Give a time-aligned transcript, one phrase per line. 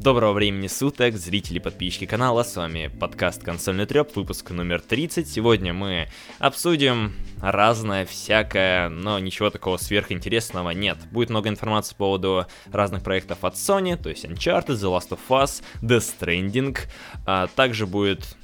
[0.00, 5.28] Доброго времени суток, зрители подписчики канала, с вами подкаст «Консольный треп», выпуск номер 30.
[5.28, 6.06] Сегодня мы
[6.38, 10.98] обсудим разное, всякое, но ничего такого сверхинтересного нет.
[11.10, 15.18] Будет много информации по поводу разных проектов от Sony, то есть Uncharted, The Last of
[15.30, 16.78] Us, Death Stranding.
[17.26, 18.36] А также будет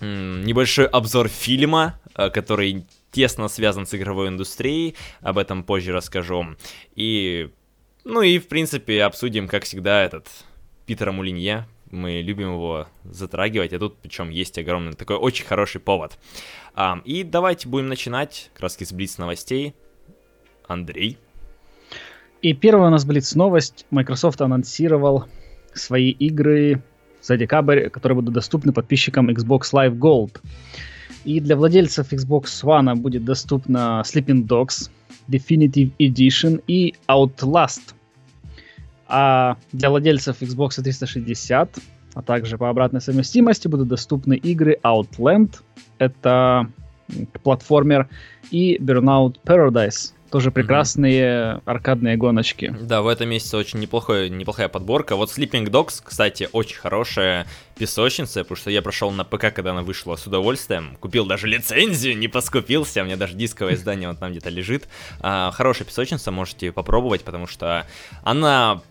[0.00, 6.46] небольшой обзор фильма, а, который тесно связан с игровой индустрией, об этом позже расскажу.
[6.94, 7.50] И,
[8.04, 10.28] ну и, в принципе, обсудим, как всегда, этот
[10.86, 11.66] Питера Мулинье.
[11.90, 16.18] Мы любим его затрагивать, а тут причем есть огромный такой очень хороший повод.
[16.74, 19.74] А, и давайте будем начинать раз с Блиц новостей.
[20.66, 21.18] Андрей.
[22.42, 23.86] И первая у нас Блиц новость.
[23.90, 25.26] Microsoft анонсировал
[25.74, 26.82] свои игры
[27.20, 30.40] за декабрь, которые будут доступны подписчикам Xbox Live Gold.
[31.24, 34.90] И для владельцев Xbox One будет доступна Sleeping Dogs,
[35.28, 37.95] Definitive Edition и Outlast
[39.08, 41.78] а для владельцев Xbox 360,
[42.14, 45.60] а также по обратной совместимости будут доступны игры Outland,
[45.98, 46.68] это
[47.42, 48.08] платформер,
[48.50, 51.62] и Burnout Paradise, тоже прекрасные mm-hmm.
[51.64, 52.74] аркадные гоночки.
[52.80, 55.16] Да, в этом месяце очень неплохой, неплохая подборка.
[55.16, 57.46] Вот Sleeping Dogs, кстати, очень хорошая
[57.78, 60.96] песочница, потому что я прошел на ПК, когда она вышла с удовольствием.
[61.00, 64.88] Купил даже лицензию, не поскупился, у меня даже дисковое издание вот там где-то лежит.
[65.20, 67.86] А, хорошая песочница, можете попробовать, потому что
[68.22, 68.82] она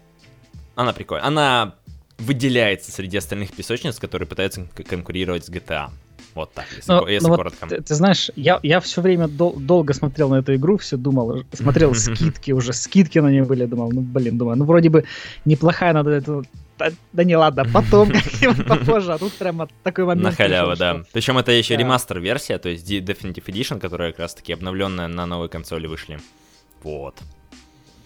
[0.76, 1.28] она прикольная.
[1.28, 1.76] Она
[2.18, 5.90] выделяется среди остальных песочниц, которые пытаются конкурировать с GTA.
[6.34, 7.66] Вот так, если, но, если но коротко.
[7.66, 10.98] Вот, ты, ты знаешь, я, я все время дол- долго смотрел на эту игру, все
[10.98, 15.06] думал, смотрел скидки уже, скидки на нее были, думал, ну блин, думаю, ну вроде бы
[15.46, 16.44] неплохая, надо это
[16.78, 20.26] да, да не ладно, потом как-нибудь попозже, а тут прямо такой момент.
[20.26, 21.04] На халяву, да.
[21.14, 25.48] Причем это еще ремастер-версия, то есть Definitive Edition, которая как раз таки обновленная на новой
[25.48, 26.20] консоли вышли.
[26.84, 27.16] Вот.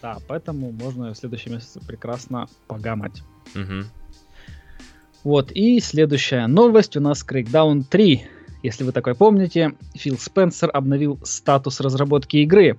[0.01, 3.21] Да, поэтому можно в следующем месяце прекрасно погамать.
[3.55, 3.85] Угу.
[5.23, 8.27] Вот, и следующая новость у нас Crackdown 3.
[8.63, 12.77] Если вы такой помните, Фил Спенсер обновил статус разработки игры.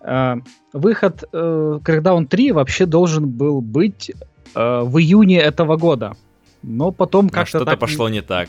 [0.00, 0.36] Э,
[0.72, 6.16] выход э, Crackdown 3 вообще должен был быть э, в июне этого года.
[6.62, 8.48] Но потом как-то что-то пошло не так.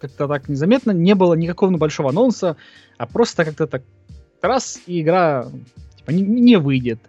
[0.00, 2.56] Как-то так незаметно, не было никакого большого анонса,
[2.96, 3.82] а просто как-то так
[4.40, 5.48] раз, и игра
[5.96, 7.00] типа, не, не выйдет.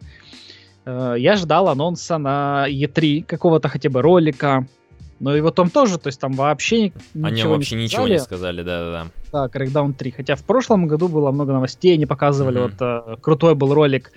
[0.86, 4.66] Э, я ждал анонса на E3, какого-то хотя бы ролика.
[5.20, 8.64] Но его там тоже, то есть там вообще ничего Они вообще не ничего не сказали,
[8.64, 9.08] да-да-да.
[9.34, 10.12] Да, Crackdown 3.
[10.12, 12.74] Хотя в прошлом году было много новостей, они показывали, mm-hmm.
[12.80, 14.12] вот э, крутой был ролик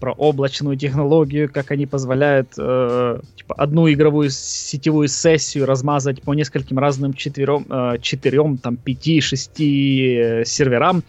[0.00, 6.80] про облачную технологию, как они позволяют э, типа, одну игровую сетевую сессию размазать по нескольким
[6.80, 11.04] разным четвером, э, четырем, там, пяти, шести э, серверам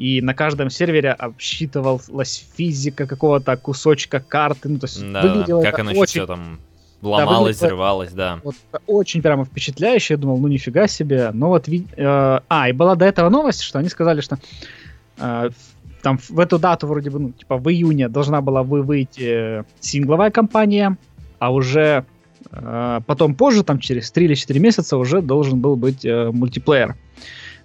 [0.00, 4.70] и на каждом сервере обсчитывалась физика какого-то кусочка карты.
[4.70, 6.06] Ну, то есть да, выглядело как оно очень...
[6.06, 6.58] все там
[7.02, 8.40] ломалось, да, взрывалось, да.
[8.42, 8.54] Вот,
[8.86, 10.14] очень прямо впечатляюще.
[10.14, 11.30] Я думал, ну нифига себе.
[11.34, 14.38] Но вот, э, а, и была до этого новость, что они сказали, что
[15.18, 15.50] э,
[16.00, 20.30] там в эту дату вроде бы, ну, типа в июне должна была вы выйти сингловая
[20.30, 20.96] кампания,
[21.38, 22.06] а уже
[22.50, 26.96] э, потом позже, там через 3 или 4 месяца уже должен был быть э, мультиплеер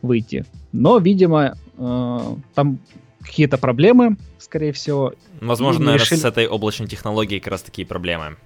[0.01, 0.43] выйти.
[0.73, 2.79] Но, видимо, там
[3.21, 5.13] какие-то проблемы, скорее всего.
[5.41, 6.19] Возможно, решили...
[6.19, 8.37] с этой облачной технологией как раз такие проблемы.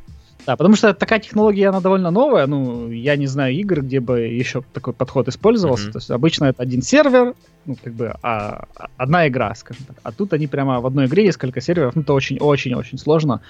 [0.45, 2.47] Да, потому что такая технология, она довольно новая.
[2.47, 5.89] Ну, я не знаю игр, где бы еще такой подход использовался.
[5.89, 5.91] Mm-hmm.
[5.91, 7.35] То есть обычно это один сервер,
[7.65, 8.65] ну, как бы, а,
[8.97, 9.97] одна игра, скажем так.
[10.01, 11.95] А тут они прямо в одной игре несколько серверов.
[11.95, 13.41] Ну, это очень-очень-очень сложно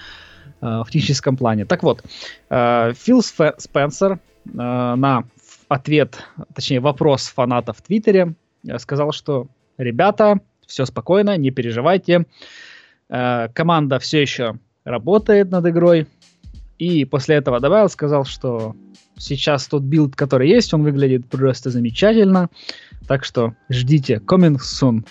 [0.60, 1.64] э, в техническом плане.
[1.64, 2.04] Так вот,
[2.50, 4.18] э, Фил Спенсер э,
[4.52, 5.24] на
[5.68, 6.18] ответ,
[6.54, 8.34] точнее, вопрос фанатов в Твиттере
[8.66, 9.46] э, сказал, что
[9.80, 12.26] ребята, все спокойно, не переживайте.
[13.08, 16.06] Э, команда все еще работает над игрой.
[16.78, 18.74] И после этого добавил, сказал, что
[19.18, 22.48] сейчас тот билд, который есть, он выглядит просто замечательно.
[23.06, 24.22] Так что ждите.
[24.26, 25.04] Coming soon.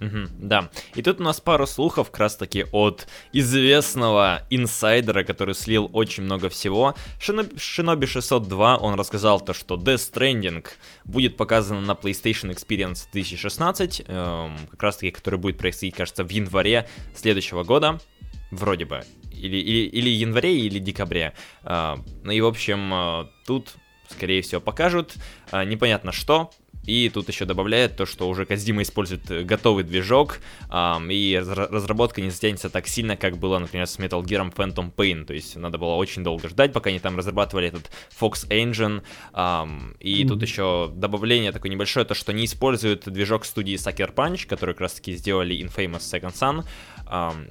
[0.00, 0.70] Угу, да.
[0.94, 6.24] И тут у нас пару слухов как раз таки от известного инсайдера, который слил очень
[6.24, 6.94] много всего.
[7.18, 10.66] Shinobi 602, он рассказал то, что Death Stranding
[11.04, 16.30] будет показан на PlayStation Experience 2016, эм, как раз таки, который будет происходить, кажется, в
[16.30, 17.98] январе следующего года.
[18.50, 19.02] Вроде бы.
[19.32, 21.32] Или, или, или январе, или декабре.
[21.64, 23.74] Э, ну и, в общем, э, тут,
[24.08, 25.14] скорее всего, покажут.
[25.52, 26.50] Э, непонятно что,
[26.86, 30.38] и тут еще добавляет то, что уже Казима использует э, готовый движок,
[30.70, 35.24] эм, и разработка не затянется так сильно, как было, например, с Metal Gear Phantom Pain.
[35.24, 39.02] То есть надо было очень долго ждать, пока они там разрабатывали этот Fox Engine.
[39.34, 40.28] Эм, и mm-hmm.
[40.28, 44.82] тут еще добавление такое небольшое, то, что не используют движок студии Sucker Punch, который как
[44.82, 46.64] раз таки сделали Infamous Second Son.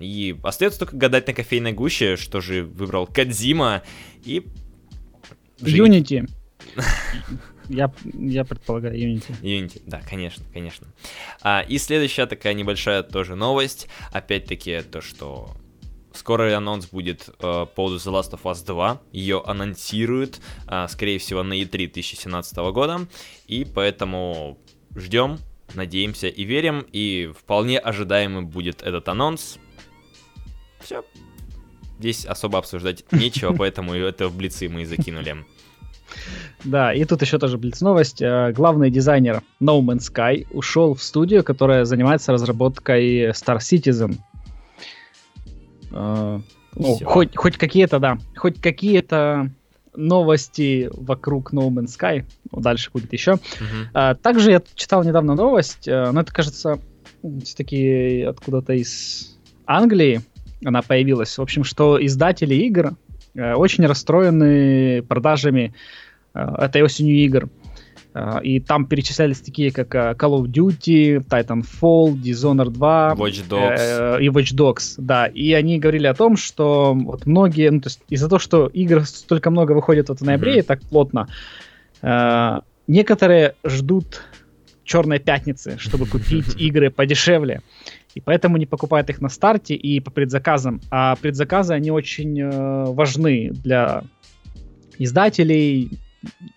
[0.01, 3.83] И остается только гадать на кофейной гуще, что же выбрал Кадзима
[4.23, 4.45] и...
[5.61, 6.29] Unity.
[7.69, 9.41] Я, я предполагаю Unity.
[9.41, 10.87] Unity, да, конечно, конечно.
[11.41, 13.87] А, и следующая такая небольшая тоже новость.
[14.11, 15.55] Опять-таки то, что
[16.15, 19.01] Скоро анонс будет э, по поводу The Last of Us 2.
[19.11, 23.07] Ее анонсируют, э, скорее всего, на E3 2017 года.
[23.47, 24.57] И поэтому
[24.95, 25.39] ждем,
[25.73, 26.85] надеемся и верим.
[26.93, 29.59] И вполне ожидаемый будет этот анонс.
[30.79, 31.03] Все.
[31.99, 35.45] Здесь особо обсуждать нечего, поэтому это в блицы мы и закинули.
[36.63, 38.21] Да, и тут еще тоже блиц новость.
[38.21, 44.17] Э, главный дизайнер No Man's Sky ушел в студию, которая занимается разработкой Star Citizen.
[45.91, 46.39] Э,
[46.75, 49.49] ну, хоть, хоть какие-то, да, хоть какие-то
[49.95, 52.25] новости вокруг No Man's Sky.
[52.51, 53.31] Ну, дальше будет еще.
[53.31, 53.87] Uh-huh.
[53.93, 56.79] А, также я читал недавно новость, э, но это, кажется,
[57.43, 60.21] все-таки откуда-то из Англии
[60.63, 61.37] она появилась.
[61.37, 62.95] В общем, что издатели игр
[63.35, 65.73] очень расстроены продажами
[66.33, 67.49] э, этой осенью игр.
[68.13, 73.77] А, и там перечислялись такие, как Call of Duty, Titanfall, Dishonored 2 Watch Dogs.
[73.77, 75.27] Э, и Watch Dogs, да.
[75.27, 79.05] И они говорили о том, что вот многие, ну, то есть из-за того, что игр
[79.05, 80.59] столько много выходит вот в ноябре mm-hmm.
[80.59, 81.27] и так плотно,
[82.01, 84.21] э, некоторые ждут
[84.85, 87.61] Черной пятницы, чтобы купить игры подешевле.
[88.15, 90.81] И поэтому не покупают их на старте и по предзаказам.
[90.89, 94.03] А предзаказы, они очень э, важны для
[94.97, 95.99] издателей,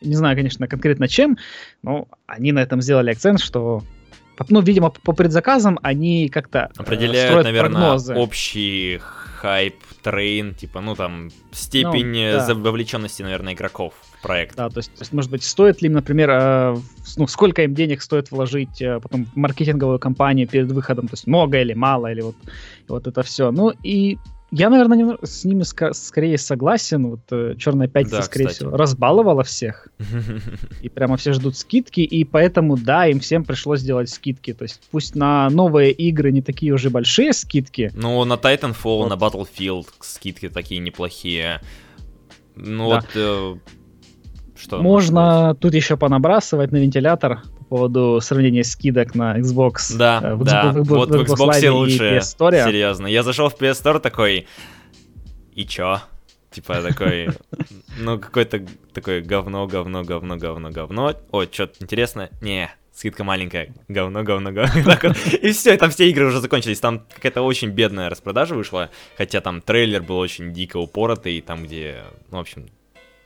[0.01, 1.37] не знаю, конечно, конкретно чем,
[1.83, 3.83] но они на этом сделали акцент, что
[4.49, 8.15] ну, видимо, по предзаказам они как-то э, определяют, наверное, прогнозы.
[8.15, 12.55] общий хайп, трейн, типа, ну там степень ну, да.
[12.55, 14.57] вовлеченности, наверное, игроков проект.
[14.57, 16.77] Да, то есть, то есть, может быть, стоит ли, например, э,
[17.17, 21.27] ну, сколько им денег стоит вложить э, потом в маркетинговую кампанию перед выходом, то есть
[21.27, 22.37] много или мало, или вот,
[22.89, 23.51] вот это все.
[23.51, 24.19] Ну и
[24.51, 27.07] я, наверное, с ними ск- скорее согласен.
[27.07, 28.65] Вот э, Черная пятница, да, скорее кстати.
[28.65, 29.89] всего, разбаловала всех.
[30.83, 32.01] И прямо все ждут скидки.
[32.01, 34.55] И поэтому, да, им всем пришлось сделать скидки.
[34.55, 37.93] То есть пусть на новые игры не такие уже большие скидки.
[37.95, 39.11] Ну, на Titanfall, вот.
[39.11, 41.61] на Battlefield скидки такие неплохие.
[42.57, 42.97] Ну да.
[42.97, 43.07] вот...
[43.15, 43.55] Э,
[44.59, 49.97] что Можно тут еще понабрасывать на вентилятор по поводу сравнения скидок на Xbox.
[49.97, 50.73] Да, э, в, да.
[50.73, 52.21] В, в, вот в, Xbox Live лучше.
[52.23, 53.07] Серьезно.
[53.07, 54.47] Я зашел в PS Store такой,
[55.55, 56.01] и чё?
[56.51, 57.29] Типа такой,
[57.99, 58.65] ну какой-то
[58.95, 61.15] такой говно, говно, говно, говно, говно.
[61.31, 62.31] О, что-то интересно.
[62.41, 64.71] Не, скидка маленькая, говно, говно, говно.
[65.43, 66.81] И все, там все игры уже закончились.
[66.81, 72.03] Там какая-то очень бедная распродажа вышла, хотя там трейлер был очень дико упоротый, там где,
[72.31, 72.67] ну, в общем,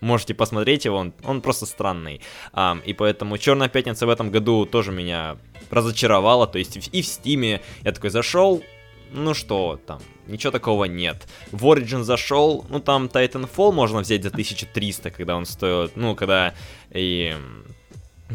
[0.02, 2.20] Можете посмотреть его, он, он просто странный.
[2.52, 5.36] А, и поэтому Черная пятница в этом году тоже меня
[5.70, 6.48] разочаровала.
[6.48, 8.64] То есть и в Стиме я такой зашел,
[9.12, 11.28] ну что там, ничего такого нет.
[11.52, 16.52] В Origin зашел, ну там Titanfall можно взять за 1300, когда он стоит, ну когда
[16.90, 17.36] и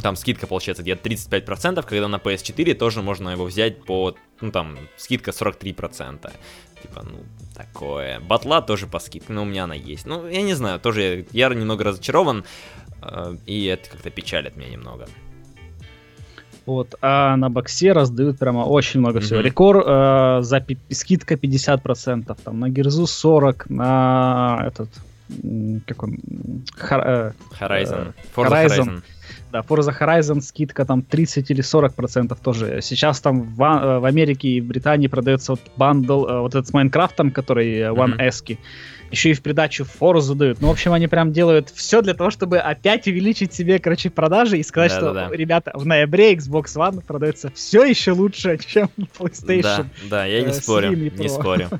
[0.01, 4.77] там скидка получается где-то 35%, когда на PS4 тоже можно его взять по, ну там,
[4.95, 6.31] скидка 43%
[6.81, 7.19] типа, ну,
[7.55, 8.19] такое.
[8.19, 10.05] Батла тоже по скидке, но у меня она есть.
[10.05, 12.45] Ну, я не знаю, тоже я, я немного разочарован,
[13.01, 15.07] э, и это как-то печалит меня немного.
[16.65, 19.39] Вот, а на боксе раздают прямо очень много всего.
[19.39, 19.43] Mm-hmm.
[19.43, 24.89] ReCore э, за пи- скидка 50%, там на Gears у 40, на этот,
[25.85, 28.13] как он, э, Horizon.
[28.13, 28.67] Э, Horizon.
[28.67, 29.01] Horizon.
[29.51, 32.81] Да, Forza Horizon скидка там 30 или 40 процентов тоже.
[32.81, 36.73] Сейчас там в, э, в Америке и в Британии продается вот бандл, вот этот с
[36.73, 38.57] Minecraft ом, который One mm-hmm.
[39.11, 40.61] Еще и в придачу Forza дают.
[40.61, 44.57] Ну, в общем, они прям делают все для того, чтобы опять увеличить себе, короче, продажи
[44.57, 45.35] и сказать, да, что, да, да.
[45.35, 49.61] ребята, в ноябре Xbox One продается все еще лучше, чем PlayStation.
[49.63, 51.69] Да, да, я не спорю, не спорю.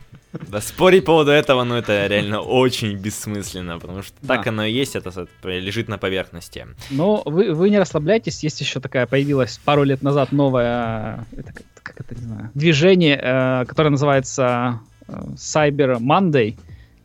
[0.50, 4.36] Да, спорить по поводу этого, ну, это реально очень бессмысленно, потому что да.
[4.36, 6.68] так оно и есть, это лежит на поверхности.
[6.90, 12.02] Но вы, вы не расслабляйтесь, есть еще такая, появилась пару лет назад новая, это, как
[12.02, 16.58] это, не знаю, движение, э, которое называется э, Cyber Monday,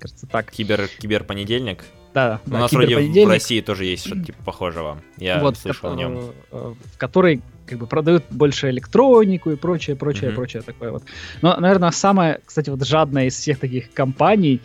[0.03, 0.51] кажется так.
[0.51, 1.85] Кибер, киберпонедельник?
[2.13, 5.01] Да, У да, нас вроде в России тоже есть что-то типа похожего.
[5.17, 6.33] Я вот, слышал о нем.
[6.51, 10.35] Э, в которой как бы продают больше электронику и прочее, прочее, mm-hmm.
[10.35, 11.05] прочее такое вот.
[11.41, 14.61] Но, наверное, самая, кстати, вот жадная из всех таких компаний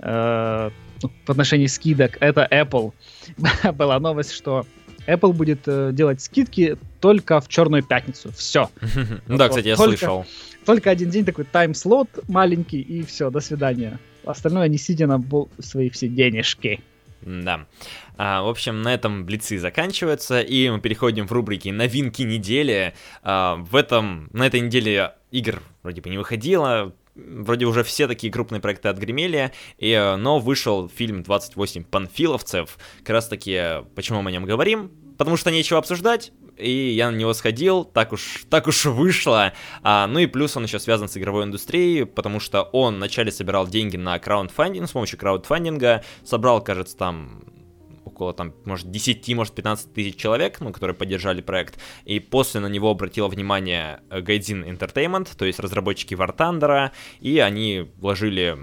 [0.00, 0.70] э,
[1.02, 2.92] ну, в отношении скидок это Apple.
[3.74, 4.66] Была новость, что
[5.06, 8.32] Apple будет э, делать скидки только в черную пятницу.
[8.32, 8.70] Все.
[9.26, 10.26] Ну да, кстати, я слышал.
[10.64, 13.98] Только один день такой тайм-слот маленький и все, до свидания.
[14.28, 15.22] Остальное не сидя на
[15.58, 16.82] свои все денежки.
[17.22, 17.66] Да.
[18.18, 22.94] А, в общем, на этом блицы заканчиваются, и мы переходим в рубрики «Новинки недели».
[23.22, 28.30] А, в этом, на этой неделе игр вроде бы не выходило, вроде уже все такие
[28.30, 32.78] крупные проекты отгремели, и, но вышел фильм «28 панфиловцев».
[32.98, 34.90] Как раз таки, почему мы о нем говорим?
[35.16, 39.52] Потому что нечего обсуждать, и я на него сходил, так уж, так уж вышло.
[39.82, 43.66] А, ну и плюс он еще связан с игровой индустрией, потому что он вначале собирал
[43.66, 47.42] деньги на краундфандинг, с помощью краудфандинга, собрал, кажется, там
[48.04, 52.66] около там, может, 10, может, 15 тысяч человек, ну, которые поддержали проект, и после на
[52.66, 58.58] него обратило внимание Гайдзин Entertainment, то есть разработчики War Thunder, и они вложили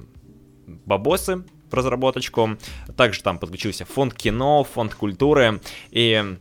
[0.68, 2.58] бабосы в разработочку.
[2.98, 5.62] Также там подключился фонд кино, фонд культуры,
[5.92, 6.38] и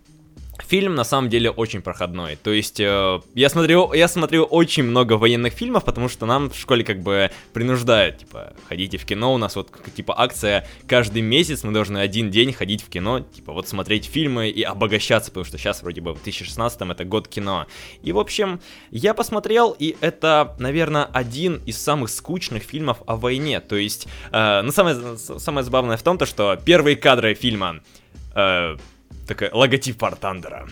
[0.63, 2.37] Фильм на самом деле очень проходной.
[2.37, 6.57] То есть э, я смотрю, я смотрю очень много военных фильмов, потому что нам в
[6.57, 11.65] школе как бы принуждают, типа, ходите в кино, у нас вот типа акция каждый месяц
[11.65, 15.59] мы должны один день ходить в кино, типа вот смотреть фильмы и обогащаться, потому что
[15.59, 17.67] сейчас вроде бы в 2016 это год кино.
[18.03, 23.61] И в общем, я посмотрел, и это, наверное, один из самых скучных фильмов о войне.
[23.61, 27.81] То есть, э, ну самое, самое забавное в том, то, что первые кадры фильма
[28.35, 28.77] э,
[29.27, 30.69] такой логотип Thunder.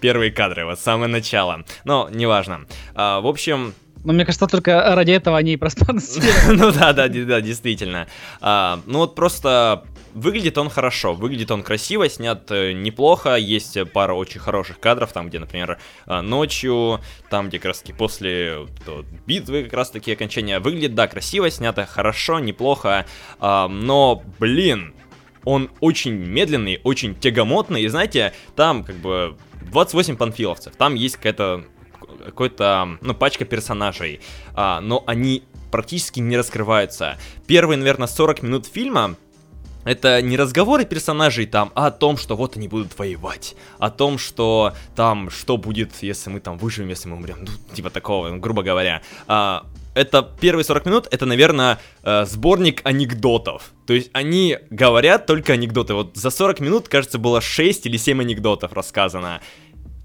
[0.00, 1.64] Первые кадры, вот самое начало.
[1.84, 2.66] Но, неважно.
[2.94, 6.56] А, в общем, но мне кажется, только ради этого они и проспонсировали.
[6.56, 8.06] ну да, да, да, действительно.
[8.40, 14.14] А, ну вот просто выглядит он хорошо, выглядит он красиво, снят э, неплохо, есть пара
[14.14, 19.04] очень хороших кадров, там где, например, а, ночью, там где как раз таки после то,
[19.26, 23.06] битвы как раз таки окончания выглядит, да, красиво, снято хорошо, неплохо,
[23.38, 24.94] а, но, блин,
[25.44, 29.36] он очень медленный, очень тягомотный, и знаете, там как бы
[29.70, 31.64] 28 панфиловцев, там есть какая-то
[32.24, 34.20] какой-то, ну, пачка персонажей,
[34.54, 37.18] а, но они практически не раскрываются.
[37.46, 39.16] Первые, наверное, 40 минут фильма
[39.84, 43.54] это не разговоры персонажей там, а о том, что вот они будут воевать.
[43.78, 47.38] О том, что там, что будет, если мы там выживем, если мы умрем.
[47.40, 49.00] Ну, типа такого, грубо говоря.
[49.26, 49.64] А,
[49.94, 53.72] это первые 40 минут, это, наверное, э, сборник анекдотов.
[53.86, 55.94] То есть они говорят только анекдоты.
[55.94, 59.40] Вот за 40 минут, кажется, было 6 или 7 анекдотов рассказано.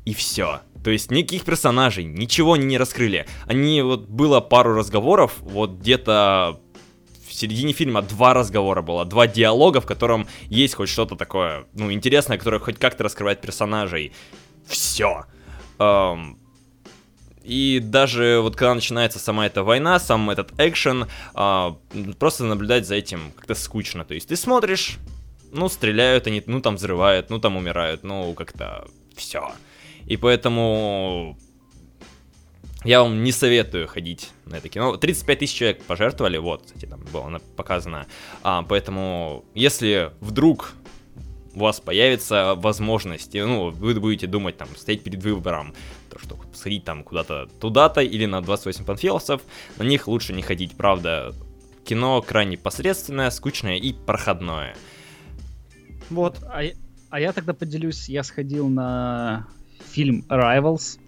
[0.06, 0.62] И все.
[0.84, 3.26] То есть никаких персонажей, ничего они не раскрыли.
[3.46, 6.60] Они вот было пару разговоров, вот где-то
[7.28, 11.92] в середине фильма два разговора было, два диалога, в котором есть хоть что-то такое, ну,
[11.92, 14.12] интересное, которое хоть как-то раскрывает персонажей.
[14.68, 15.26] Все.
[15.80, 16.38] Эм,
[17.44, 21.78] и даже вот когда начинается сама эта война, сам этот экшен, а,
[22.18, 24.06] просто наблюдать за этим как-то скучно.
[24.06, 24.98] То есть ты смотришь,
[25.52, 29.52] ну стреляют они, ну там взрывают, ну там умирают, ну как-то все.
[30.06, 31.38] И поэтому
[32.84, 34.98] я вам не советую ходить на это кино.
[34.98, 38.08] 35 тысяч человек пожертвовали, вот, кстати, там было показано.
[38.42, 40.74] А, поэтому, если вдруг
[41.56, 45.74] у вас появится возможность, ну, вы будете думать, там, стоять перед выбором,
[46.14, 49.42] то, что сходить там куда-то туда-то или на 28 панфиловцев,
[49.78, 51.34] на них лучше не ходить, правда.
[51.86, 54.76] Кино крайне посредственное, скучное и проходное.
[56.10, 56.42] Вот.
[56.44, 56.62] А,
[57.10, 59.48] а я тогда поделюсь, я сходил на
[59.92, 61.00] фильм Rivals,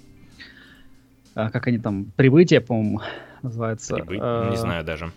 [1.34, 3.02] а, как они там, Прибытие, по-моему,
[3.42, 3.96] называется.
[3.96, 4.18] Прибы...
[4.22, 5.12] А, не знаю даже.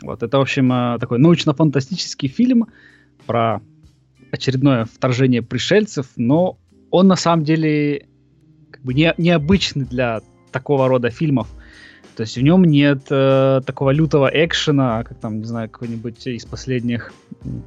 [0.00, 2.68] Вот, это, в общем, а, такой научно-фантастический фильм
[3.26, 3.60] про
[4.30, 6.58] очередное вторжение пришельцев, но
[6.90, 8.06] он на самом деле
[8.84, 10.20] бы не, необычный для
[10.50, 11.48] такого рода фильмов.
[12.16, 16.44] То есть в нем нет э, такого лютого экшена, как там, не знаю, какой-нибудь из
[16.44, 17.10] последних,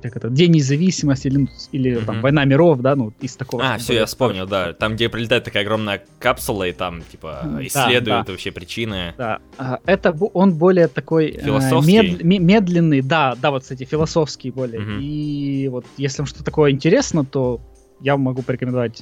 [0.04, 2.06] как это, День независимости или, или mm-hmm.
[2.06, 3.64] там Война миров, да, ну, из такого.
[3.64, 4.74] А, все, я вспомнил, да.
[4.74, 8.32] Там, где прилетает такая огромная капсула, и там, типа, исследуют да, да.
[8.32, 9.16] вообще причины.
[9.18, 9.40] Да.
[9.58, 12.24] А, это он более такой э, философский.
[12.24, 14.80] Мед, медленный, да, да, вот, кстати, философский более.
[14.80, 15.02] Mm-hmm.
[15.02, 17.62] И вот, если вам что-то такое интересно, то
[18.00, 19.02] я могу порекомендовать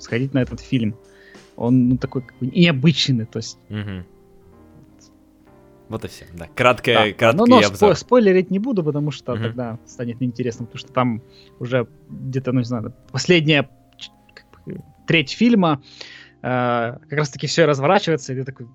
[0.00, 0.96] сходить на этот фильм.
[1.60, 3.58] Он ну, такой как бы, необычный, то есть.
[3.68, 4.04] Mm-hmm
[5.90, 6.46] вот и все, да.
[6.54, 7.12] Краткое, да.
[7.12, 7.90] краткий но, но обзор.
[7.90, 9.42] Спо- спойлерить не буду, потому что угу.
[9.42, 11.20] тогда станет неинтересно, потому что там
[11.58, 13.68] уже где-то, ну не знаю, последняя
[15.08, 15.82] треть фильма
[16.42, 18.68] э, как раз-таки все разворачивается, и ты такой,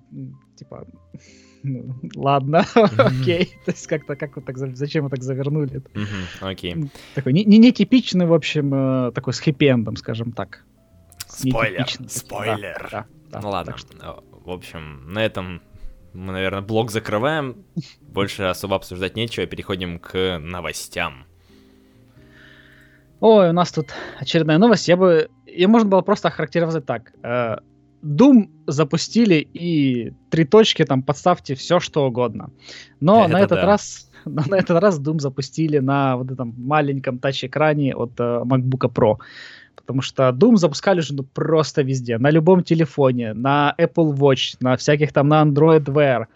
[0.56, 0.86] типа,
[1.62, 3.46] ну, ладно, окей.
[3.64, 5.82] То есть как-то, как вот так, зачем вы так завернули?
[6.42, 6.90] Окей.
[7.14, 8.74] Такой не, не, типичный, в общем,
[9.08, 10.66] э, такой с хэппи скажем так.
[11.36, 12.88] Спойлер, спойлер.
[12.90, 14.24] Да, да, ну ладно, что...
[14.30, 15.60] в общем, на этом
[16.14, 17.64] мы, наверное, блог закрываем.
[18.00, 21.26] Больше особо обсуждать нечего, переходим к новостям.
[23.20, 24.88] Ой, у нас тут очередная новость.
[24.88, 25.28] Я бы...
[25.46, 27.12] Ее можно было просто охарактеризовать так.
[27.22, 27.56] Э,
[28.02, 32.50] Doom запустили и три точки там подставьте все что угодно.
[33.00, 33.66] Но Это на этот да.
[33.66, 38.92] раз но на этот раз Doom запустили на вот этом маленьком тач-экране от uh, MacBook
[38.92, 39.16] Pro.
[39.76, 42.18] Потому что Doom запускали же ну, просто везде.
[42.18, 46.26] На любом телефоне, на Apple Watch, на всяких там, на Android Wear.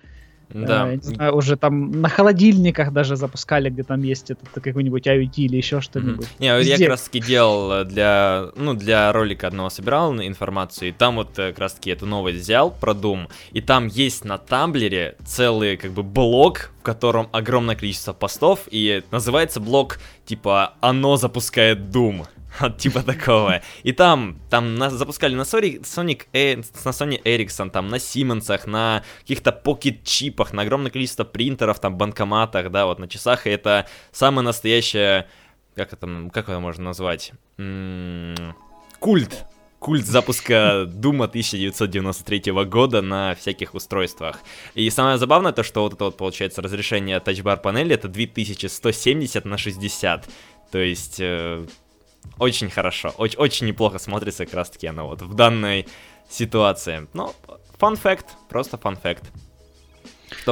[0.52, 0.88] Да.
[0.88, 5.32] Э, не знаю, уже там на холодильниках даже запускали, где там есть этот какой-нибудь IoT
[5.36, 6.26] или еще что-нибудь.
[6.38, 6.78] Не, я Везде.
[6.78, 11.50] как раз таки делал для, ну, для ролика одного собирал информацию, и там вот э,
[11.50, 15.92] как раз таки эту новость взял про Doom, и там есть на Тамблере целый как
[15.92, 22.26] бы блок, в котором огромное количество постов, и называется блок типа «Оно запускает Doom».
[22.60, 23.62] Вот типа такого.
[23.82, 28.66] И там, там на, запускали на Sony, Sonic, э, на Sony Ericsson, там на Симонсах,
[28.66, 33.46] на каких-то покет-чипах, на огромное количество принтеров, там, банкоматах, да, вот на часах.
[33.46, 35.28] И это самое настоящее,
[35.74, 37.32] как это, как это можно назвать?
[37.58, 38.54] М-м,
[38.98, 39.44] культ.
[39.78, 44.40] Культ запуска Дума 1993 года на всяких устройствах.
[44.74, 49.56] И самое забавное то, что вот это вот получается разрешение тачбар панели это 2170 на
[49.56, 50.28] 60.
[50.70, 51.64] То есть э,
[52.38, 55.86] очень хорошо, очень, очень неплохо смотрится как раз таки оно вот в данной
[56.28, 57.06] ситуации.
[57.12, 57.32] Ну,
[57.78, 59.24] фан факт, просто фан факт.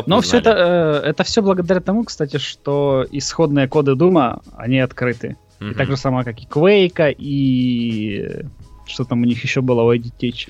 [0.07, 5.37] Но все это, э, это все благодаря тому, кстати, что исходные коды Дума, они открыты.
[5.61, 5.71] Mm-hmm.
[5.71, 8.45] И так же самое, как и Quake, и
[8.87, 10.49] что там у них еще было IDTech.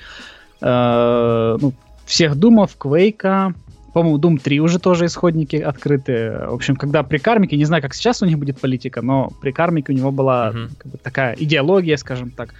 [0.61, 1.73] Э, ну,
[2.07, 3.55] всех Думов, Quake,
[3.99, 6.31] по-моему, Doom 3 уже тоже исходники открыты.
[6.49, 9.51] В общем, когда при кармике, не знаю, как сейчас у них будет политика, но при
[9.51, 10.71] кармике у него была uh-huh.
[10.79, 12.55] как бы, такая идеология, скажем так,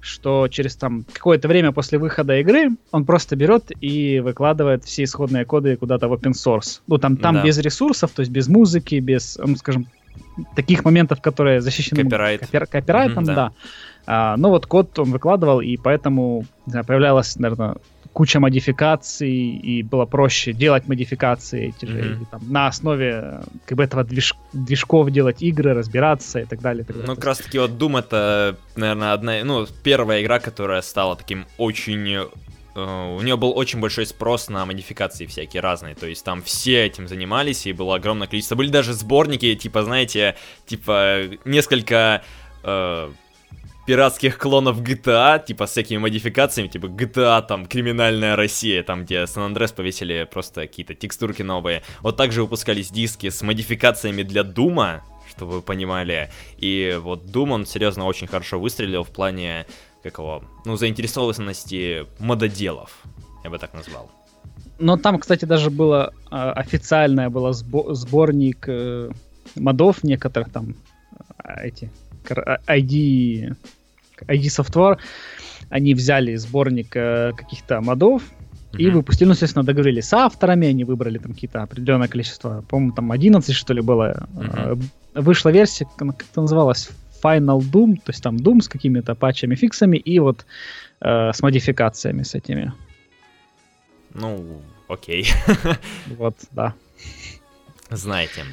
[0.00, 5.46] что через там какое-то время после выхода игры он просто берет и выкладывает все исходные
[5.46, 6.82] коды куда-то в open source.
[6.86, 7.42] Ну, там, там да.
[7.42, 9.86] без ресурсов, то есть без музыки, без, ну, скажем,
[10.54, 12.40] таких моментов, которые защищены Копирайт.
[12.40, 13.34] Копир, копирайтом, mm-hmm, да.
[13.34, 13.52] да.
[14.04, 17.76] А, но вот код он выкладывал, и поэтому знаю, появлялась, наверное,
[18.12, 22.26] куча модификаций, и было проще делать модификации эти же, mm-hmm.
[22.30, 26.84] там, на основе как бы этого движ, движков делать игры, разбираться и так далее.
[26.84, 27.08] так далее.
[27.08, 31.46] Ну, как раз таки вот Doom это, наверное, одна, ну, первая игра, которая стала таким
[31.58, 32.28] очень
[32.74, 36.86] Uh, у нее был очень большой спрос на модификации всякие разные, то есть там все
[36.86, 38.54] этим занимались, и было огромное количество.
[38.54, 42.22] Были даже сборники, типа, знаете, типа несколько
[42.62, 43.12] uh,
[43.86, 49.72] пиратских клонов GTA, типа с всякими модификациями, типа GTA, там, Криминальная Россия, там, где Сан-Андрес
[49.72, 51.82] повесили просто какие-то текстурки новые.
[52.00, 56.30] Вот также выпускались диски с модификациями для Дума, чтобы вы понимали.
[56.58, 59.66] И вот Doom, он серьезно очень хорошо выстрелил в плане,
[60.02, 63.02] какого, ну, заинтересованности мододелов,
[63.44, 64.10] я бы так назвал.
[64.78, 69.10] Но там, кстати, даже было э, официальное было сбо- сборник э,
[69.54, 70.74] модов некоторых там
[71.44, 71.90] эти
[72.66, 73.56] ID,
[74.28, 74.98] ID Software,
[75.70, 78.22] они взяли сборник э, каких-то модов,
[78.78, 83.12] и выпустили, ну, естественно, договорились с авторами, они выбрали там какие-то определенное количество, по-моему, там
[83.12, 84.26] 11, что ли, было.
[84.34, 84.82] Mm-hmm.
[85.14, 86.88] Вышла версия, как это называлась,
[87.22, 90.46] Final Doom, то есть там Doom с какими-то патчами, фиксами, и вот
[91.00, 92.72] э, с модификациями с этими.
[94.14, 95.28] Ну, окей.
[96.16, 96.74] Вот, да.
[97.90, 98.44] Знаете.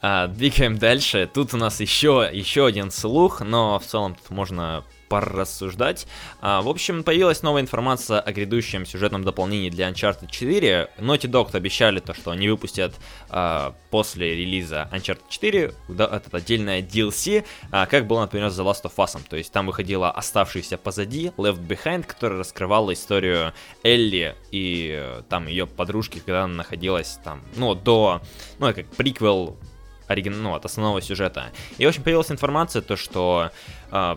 [0.00, 1.28] А, двигаем дальше.
[1.32, 6.06] Тут у нас еще, еще один слух, но в целом тут можно порассуждать.
[6.40, 10.90] А, в общем, появилась новая информация о грядущем сюжетном дополнении для Uncharted 4.
[10.98, 12.94] Naughty Dog обещали то, что они выпустят
[13.30, 18.64] а, после релиза Uncharted 4 да, этот отдельное DLC, а, как было, например, с The
[18.64, 19.18] Last of Us.
[19.28, 25.46] То есть там выходила оставшийся позади Left Behind, которая раскрывала историю Элли и э, там
[25.46, 28.20] ее подружки, когда она находилась там, ну, до,
[28.58, 29.56] ну, как приквел
[30.08, 30.42] оригин...
[30.42, 31.52] ну, от основного сюжета.
[31.78, 33.50] И, в общем, появилась информация, то, что
[33.90, 34.16] э,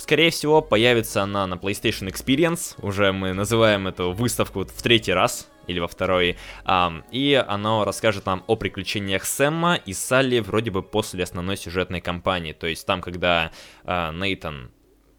[0.00, 5.48] скорее всего, появится она на PlayStation Experience, уже мы называем эту выставку в третий раз,
[5.66, 10.82] или во второй, um, и оно расскажет нам о приключениях Сэмма и Салли вроде бы
[10.82, 13.52] после основной сюжетной кампании, то есть там, когда
[13.84, 14.72] uh, Нейтан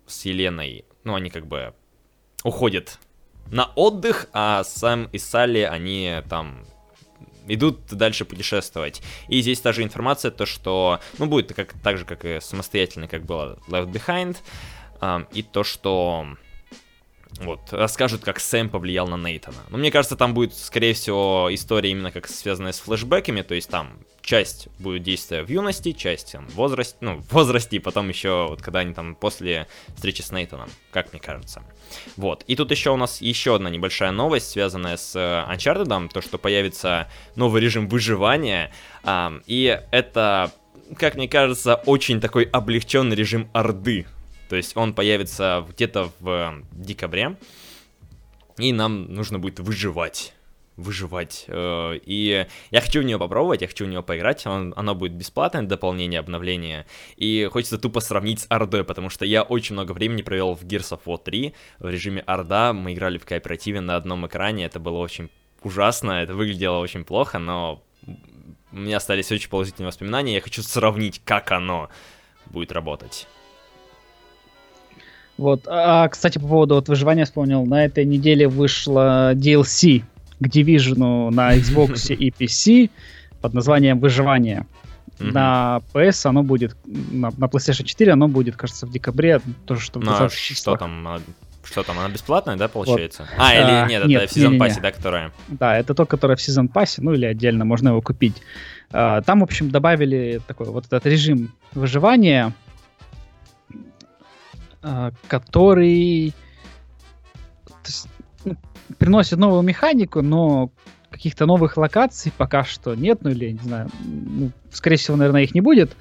[0.08, 1.74] с Еленой, ну, они как бы
[2.44, 3.00] уходят
[3.48, 6.66] на отдых, а Сэм и Салли, они там
[7.48, 9.02] идут дальше путешествовать.
[9.28, 13.08] И здесь та же информация, то что, ну, будет как, так же, как и самостоятельно,
[13.08, 14.38] как было Left Behind,
[15.02, 16.28] э, и то, что
[17.44, 19.58] вот, расскажут, как Сэм повлиял на Нейтана.
[19.70, 23.70] Но мне кажется, там будет, скорее всего, история именно как связанная с флешбеками, то есть
[23.70, 28.48] там часть будет действия в юности, часть в возрасте, ну, в возрасте, и потом еще,
[28.50, 31.64] вот когда они там после встречи с Нейтаном, как мне кажется.
[32.18, 36.22] Вот, и тут еще у нас еще одна небольшая новость, связанная с э, Uncharted, то,
[36.22, 38.72] что появится новый режим выживания,
[39.48, 40.52] и это,
[40.98, 44.06] как мне кажется, очень такой облегченный режим Орды,
[44.52, 47.38] то есть он появится где-то в декабре,
[48.58, 50.34] и нам нужно будет выживать
[50.76, 51.46] выживать.
[51.48, 54.46] Э, и я хочу в нее попробовать, я хочу в нее поиграть.
[54.46, 56.86] Он, оно будет бесплатное дополнение, обновление.
[57.16, 60.98] И хочется тупо сравнить с Ордой, потому что я очень много времени провел в Gears
[60.98, 62.74] of War 3 в режиме Орда.
[62.74, 65.30] Мы играли в кооперативе на одном экране, это было очень
[65.62, 67.82] ужасно, это выглядело очень плохо, но
[68.72, 71.90] у меня остались очень положительные воспоминания, я хочу сравнить, как оно
[72.48, 73.28] будет работать.
[75.42, 80.04] Вот, а, кстати, по поводу вот выживания вспомнил, на этой неделе вышло DLC
[80.40, 82.92] к Division на Xbox и PC
[83.42, 84.68] под названием «Выживание».
[85.18, 85.32] Mm-hmm.
[85.32, 90.00] На PS оно будет, на, на PlayStation 4 оно будет, кажется, в декабре, тоже что
[90.00, 91.22] ну, а что там, а,
[91.64, 93.24] что там, она бесплатная, да, получается?
[93.24, 93.44] Вот.
[93.44, 95.32] А, или а, нет, нет, это в Season Pass, да, которая?
[95.48, 98.36] Да, это то, которое в Season Pass, ну или отдельно можно его купить.
[98.92, 102.54] А, там, в общем, добавили такой вот этот режим выживания,
[105.28, 106.34] который
[107.86, 108.08] есть,
[108.46, 108.56] ну,
[108.98, 110.72] приносит новую механику, но
[111.10, 115.54] каких-то новых локаций пока что нет, ну или, не знаю, ну, скорее всего, наверное, их
[115.54, 115.96] не будет.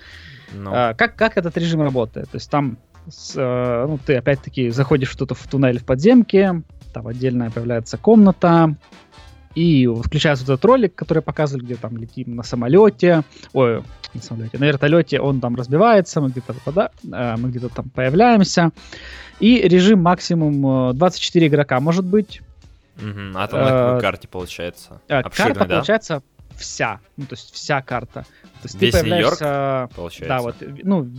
[0.53, 0.73] Но...
[0.73, 2.31] А, как, как этот режим работает?
[2.31, 6.63] То есть там с, э, ну, ты опять-таки заходишь что-то в туннель в подземке,
[6.93, 8.77] там отдельная появляется комната,
[9.55, 13.83] и включается вот этот ролик, который показывали, где там летим на самолете, ой,
[14.15, 18.71] на самолете, на вертолете, он там разбивается, мы где-то попада, э, мы где-то там появляемся,
[19.41, 22.43] и режим максимум 24 игрока может быть.
[22.97, 23.33] Угу.
[23.35, 25.01] А там на какой э, карте получается?
[25.09, 25.65] Карта да?
[25.65, 26.23] получается
[26.57, 28.23] вся, ну то есть вся карта.
[28.63, 30.29] То есть Весь ты появляешься, получается.
[30.29, 31.11] Да, вот, ну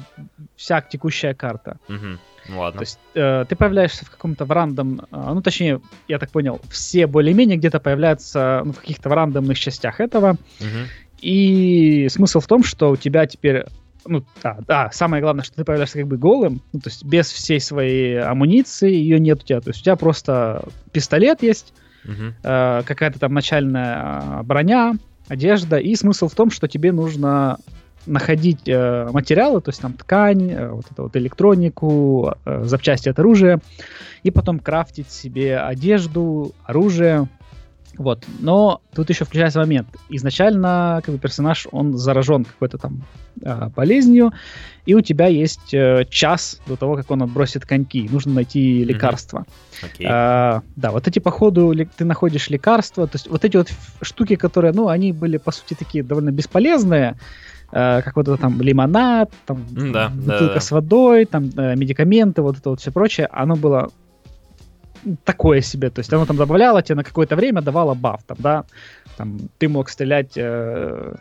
[0.55, 1.79] вся текущая карта.
[1.89, 2.19] Угу.
[2.47, 2.79] Ну ладно.
[2.79, 6.59] То есть э, ты появляешься в каком-то в рандом, э, ну точнее, я так понял,
[6.69, 10.37] все более-менее где-то появляются ну, в каких-то в рандомных частях этого.
[10.59, 10.67] Угу.
[11.21, 13.65] И смысл в том, что у тебя теперь
[14.05, 17.31] ну, да, да, самое главное, что ты появляешься как бы голым, ну, то есть без
[17.31, 21.73] всей своей амуниции, ее нет у тебя, то есть у тебя просто пистолет есть,
[22.05, 24.93] uh э, какая-то там начальная э, броня,
[25.27, 27.57] одежда, и смысл в том, что тебе нужно
[28.05, 33.19] находить э, материалы, то есть там ткань, э, вот это вот электронику, э, запчасти от
[33.19, 33.59] оружия,
[34.23, 37.27] и потом крафтить себе одежду, оружие,
[37.97, 38.25] вот.
[38.39, 39.87] Но тут еще включается момент.
[40.09, 43.03] Изначально как бы персонаж он заражен какой-то там
[43.41, 44.31] э, болезнью,
[44.85, 48.07] и у тебя есть э, час до того, как он отбросит коньки.
[48.09, 49.45] Нужно найти лекарства.
[49.45, 49.91] Mm-hmm.
[49.99, 50.05] Okay.
[50.09, 53.69] А, да, вот эти по ходу ты находишь лекарства, то есть вот эти вот
[54.01, 57.17] штуки, которые, ну, они были по сути такие довольно бесполезные
[57.71, 60.59] э, как вот это там лимонад, там да, бутылка да, да.
[60.59, 63.89] с водой, там э, медикаменты, вот это вот все прочее, оно было
[65.23, 68.65] такое себе, то есть оно там добавляло тебе на какое-то время, давало баф, там, да,
[69.17, 71.15] там, ты мог стрелять, э,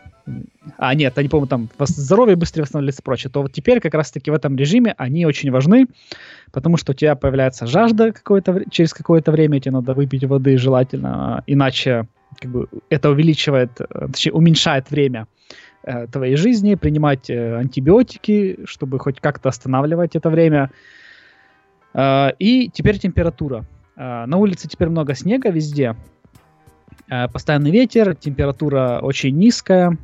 [0.77, 4.31] а нет, они, по-моему, там здоровье быстрее восстанавливается и прочее, то вот теперь как раз-таки
[4.31, 5.87] в этом режиме они очень важны,
[6.53, 11.43] потому что у тебя появляется жажда какое-то, через какое-то время, тебе надо выпить воды желательно,
[11.47, 12.07] иначе
[12.39, 15.27] как бы это увеличивает, э, точнее, уменьшает время
[15.83, 20.71] э, твоей жизни, принимать э, антибиотики, чтобы хоть как-то останавливать это время.
[21.95, 23.65] Э, и теперь температура.
[23.97, 25.97] Э, на улице теперь много снега везде.
[27.09, 29.99] Э, постоянный ветер, температура очень низкая.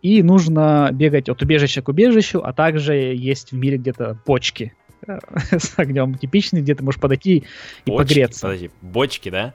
[0.00, 4.72] И нужно бегать от убежища к убежищу, а также есть в мире где-то почки
[5.50, 7.38] с огнем типичный, где ты можешь подойти
[7.84, 8.42] и бочки, погреться.
[8.42, 9.54] Подожди, бочки, да?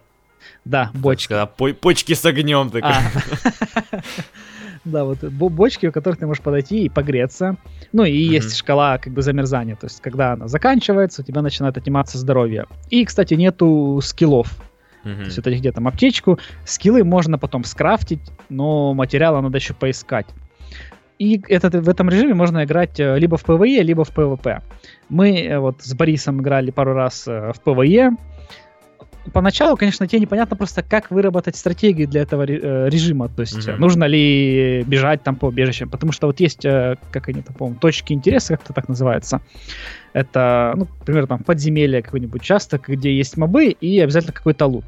[0.65, 1.30] Да, бочки.
[1.30, 2.91] Когда по почки с огнем такой.
[2.91, 3.02] А.
[4.86, 7.56] Да, вот бочки, у которых ты можешь подойти и погреться.
[7.93, 8.34] Ну, и mm-hmm.
[8.34, 9.76] есть шкала как бы замерзания.
[9.76, 12.65] То есть, когда она заканчивается, у тебя начинает отниматься здоровье.
[12.89, 14.50] И, кстати, нету скиллов.
[15.06, 15.15] Mm-hmm.
[15.15, 16.38] То есть, вот где там аптечку.
[16.65, 20.28] Скиллы можно потом скрафтить, но материала надо еще поискать.
[21.19, 24.62] И этот, в этом режиме можно играть э, либо в PvE, либо в PvP.
[25.10, 28.17] Мы э, вот с Борисом играли пару раз э, в PvE,
[29.31, 33.29] поначалу, конечно, тебе непонятно просто, как выработать стратегию для этого э, режима.
[33.29, 33.77] То есть, mm-hmm.
[33.77, 35.89] нужно ли бежать там по убежищам.
[35.89, 39.41] Потому что вот есть, э, как они там, по точки интереса, как-то так называется.
[40.13, 44.86] Это, ну, например, там подземелье какой-нибудь участок, где есть мобы и обязательно какой-то лут.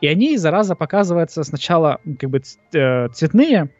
[0.00, 3.70] И они, зараза, показываются сначала как бы э, цветные,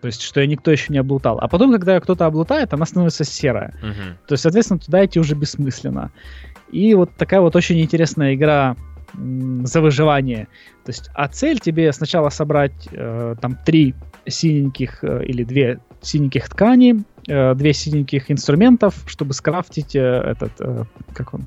[0.00, 1.38] то есть, что никто еще не облутал.
[1.40, 3.74] А потом, когда кто-то облутает, она становится серая.
[3.82, 4.16] Uh-huh.
[4.26, 6.10] То есть, соответственно, туда идти уже бессмысленно.
[6.72, 8.76] И вот такая вот очень интересная игра
[9.14, 10.48] за выживание.
[10.84, 13.94] То есть, а цель тебе сначала собрать э, там три
[14.26, 20.84] синеньких э, или две синеньких ткани, э, две синеньких инструментов, чтобы скрафтить э, этот, э,
[21.12, 21.46] как он,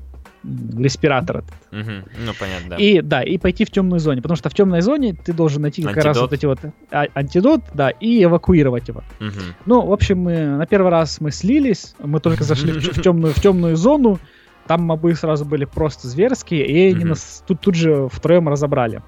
[0.76, 1.50] респиратор этот.
[1.72, 1.90] Угу.
[2.26, 2.76] Ну, понятно, да.
[2.76, 5.82] И, да, и пойти в темную зоне, потому что в темной зоне ты должен найти
[5.82, 6.06] как антидот.
[6.06, 6.58] раз вот эти вот
[6.90, 9.02] а, антидот, да, и эвакуировать его.
[9.20, 9.40] Угу.
[9.66, 13.40] Ну, в общем, мы на первый раз мы слились, мы только зашли в темную, в
[13.40, 14.18] темную зону,
[14.66, 19.02] там мобы сразу были просто зверские, и они нас тут, тут же втроем разобрали.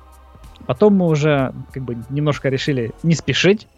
[0.66, 3.68] Потом мы уже как бы немножко решили не спешить.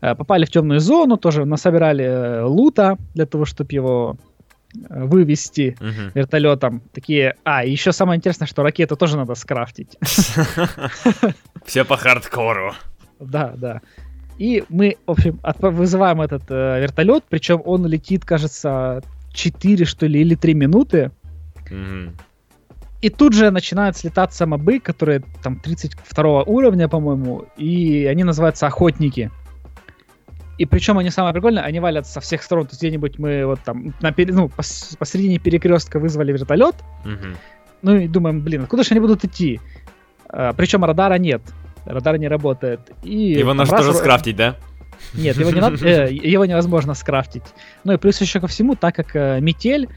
[0.00, 4.16] Э, попали в темную зону, тоже насобирали э, лута для того, чтобы его
[4.72, 6.12] вывести угу.
[6.14, 6.82] вертолетом.
[6.92, 9.96] Такие, а, еще самое интересное, что ракету тоже надо скрафтить.
[11.64, 12.74] Все по хардкору.
[13.18, 13.80] Да, да.
[14.38, 20.20] И мы, в общем, вызываем этот э, вертолет, причем он летит, кажется, 4, что ли,
[20.20, 21.10] или 3 минуты.
[21.70, 22.10] Mm-hmm.
[23.02, 29.30] И тут же начинают слетаться мобы, которые там 32 уровня, по-моему, и они называются охотники.
[30.58, 32.66] И причем они самое прикольное, они валят со всех сторон.
[32.66, 36.74] То есть где-нибудь мы вот там на, ну, пос, посередине перекрестка вызвали вертолет.
[37.04, 37.36] Mm-hmm.
[37.82, 39.58] Ну и думаем, блин, откуда же они будут идти?
[40.28, 41.40] А, причем радара нет
[41.84, 42.80] радар не работает.
[43.02, 43.86] И его нужно раз...
[43.86, 44.56] тоже скрафтить, да?
[45.14, 47.44] Нет, его, не надо, э, его невозможно скрафтить.
[47.84, 49.88] Ну и плюс еще ко всему, так как э, метель,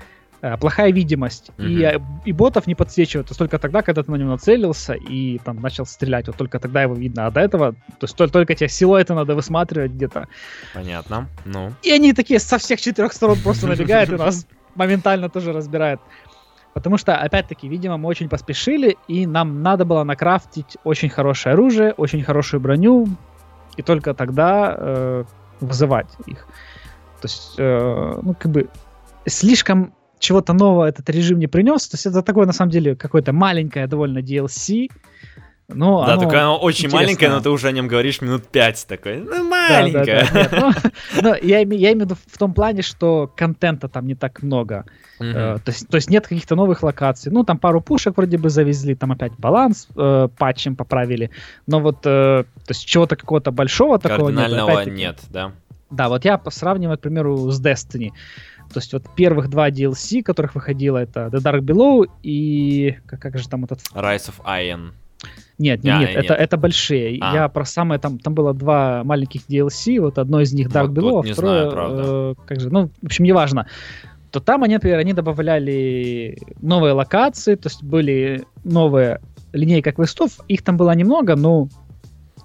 [0.42, 2.02] э, плохая видимость, uh-huh.
[2.26, 5.40] и, и ботов не подсвечивают, то есть только тогда, когда ты на него нацелился и
[5.40, 8.56] там начал стрелять, вот только тогда его видно, а до этого, то есть только, только
[8.56, 10.28] те силуэты надо высматривать где-то.
[10.74, 11.72] Понятно, ну.
[11.84, 16.02] И они такие со всех четырех сторон просто набегают и нас моментально тоже разбирают.
[16.74, 21.94] Потому что, опять-таки, видимо, мы очень поспешили, и нам надо было накрафтить очень хорошее оружие,
[21.94, 23.08] очень хорошую броню,
[23.78, 25.24] и только тогда э,
[25.60, 26.48] вызывать их.
[27.22, 28.70] То есть, э, ну, как бы,
[29.26, 31.88] слишком чего-то нового этот режим не принес.
[31.88, 34.90] То есть это такое, на самом деле, какое-то маленькое довольно DLC,
[35.70, 37.06] но да, оно только оно очень интересное.
[37.06, 39.18] маленькое, но ты уже о нем говоришь минут пять такой.
[39.18, 40.28] Ну, маленькое.
[40.34, 40.84] Да, да, да, нет,
[41.16, 44.44] ну, но я, я имею в виду в том плане, что контента там не так
[44.44, 44.86] много.
[45.20, 47.32] Э, то, есть, то есть нет каких-то новых локаций.
[47.32, 51.32] Ну, там пару пушек вроде бы завезли, там опять баланс э, патчем поправили.
[51.66, 54.40] Но вот, э, то есть чего-то какого-то большого такого нет.
[54.40, 55.54] Кардинального нет, да.
[55.90, 58.12] Да, вот я сравниваю, к примеру, с Destiny.
[58.74, 62.98] То есть вот первых два DLC, которых выходило, это The Dark Below и...
[63.06, 63.80] Как, как же там этот...
[63.94, 64.94] Rise of Iron.
[65.60, 67.18] Нет, нет, а, нет, это, это большие.
[67.22, 67.34] А.
[67.34, 70.98] Я про самое там, там было два маленьких DLC, вот одно из них Dark вот,
[70.98, 73.68] Below, вот а второе, знаю, э, как же, ну, в общем, неважно.
[74.32, 79.20] То там они, например, они добавляли новые локации, то есть были новые
[79.54, 81.68] линейка квестов, их там было немного, но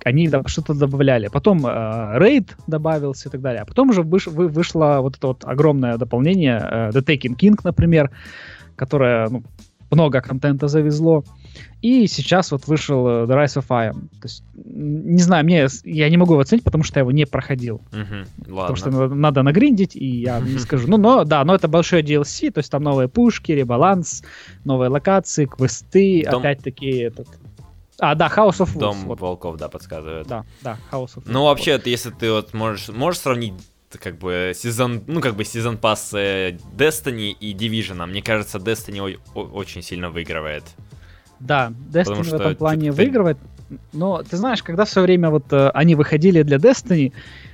[0.04, 1.28] они что-то добавляли.
[1.28, 3.62] Потом э, рейд добавился и так далее.
[3.62, 7.58] А потом уже выш, вы, вышло вот это вот огромное дополнение, э, The Taken King,
[7.64, 8.10] например,
[8.76, 9.42] которое ну,
[9.90, 11.24] много контента завезло.
[11.80, 14.08] И сейчас вот вышел э, The Rise of Iron.
[14.20, 17.24] То есть, не знаю, мне я не могу его оценить, потому что я его не
[17.24, 17.80] проходил.
[17.92, 20.88] Угу, потому что надо, надо нагриндить, и я не скажу.
[20.88, 24.22] Ну, но да, но это большой DLC, то есть там новые пушки, ребаланс,
[24.64, 26.40] новые локации, квесты, Дом...
[26.40, 27.28] опять-таки этот.
[28.00, 28.78] А, да, House of Wolves.
[28.78, 29.20] Дом вот.
[29.20, 30.26] волков, да, подсказывает.
[30.26, 31.30] Да, да, House of Wolves.
[31.32, 31.86] Ну, вообще, вот.
[31.86, 33.54] если ты вот можешь, можешь сравнить
[33.96, 38.04] как бы сезон, ну как бы сезон пасс Destiny и Division.
[38.06, 40.64] Мне кажется, Destiny очень сильно выигрывает.
[41.40, 43.38] Да, Destiny в этом плане выигрывает.
[43.92, 47.12] Но ты знаешь, когда в свое время вот э, они выходили для Destiny,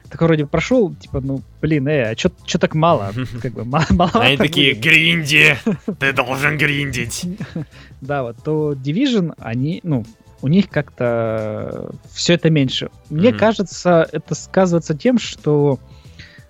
[0.08, 3.12] такой вроде прошел, типа, ну, блин, э, а чё, так мало?
[3.42, 5.56] Как бы, мало Они такие, гринди,
[5.98, 7.26] ты должен гриндить.
[8.00, 10.04] Да, вот, то Division, они, ну,
[10.40, 12.90] у них как-то все это меньше.
[13.08, 15.80] Мне кажется, это сказывается тем, что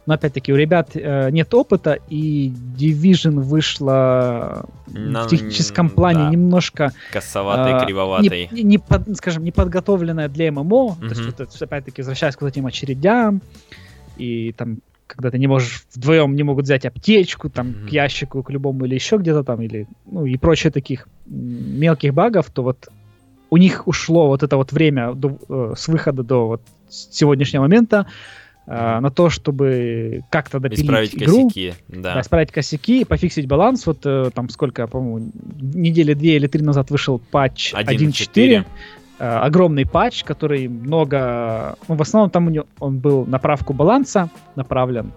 [0.07, 6.31] но опять-таки у ребят э, нет опыта, и Division вышла Но, в техническом плане да.
[6.31, 6.93] немножко...
[7.13, 8.49] Косоватой, э, кривоватой.
[8.53, 10.63] Не, не под, скажем, не подготовленная для ММО.
[10.65, 11.01] Mm-hmm.
[11.01, 13.41] То есть, вот, опять-таки, возвращаясь к вот этим очередям,
[14.17, 17.89] и там когда ты не можешь вдвоем не могут взять аптечку там mm-hmm.
[17.89, 22.51] к ящику к любому или еще где-то там или ну и прочее таких мелких багов,
[22.51, 22.89] то вот
[23.51, 28.07] у них ушло вот это вот время до, э, с выхода до вот сегодняшнего момента
[28.67, 32.15] э, на то, чтобы как-то допилить исправить игру, косяки, да.
[32.15, 33.87] да, исправить косяки, пофиксить баланс.
[33.87, 38.65] Вот э, там сколько, по-моему, недели две или три назад вышел патч 1.4.
[39.19, 41.77] Э, огромный патч, который много...
[41.89, 45.13] Ну, в основном там у него, он был на правку баланса направлен.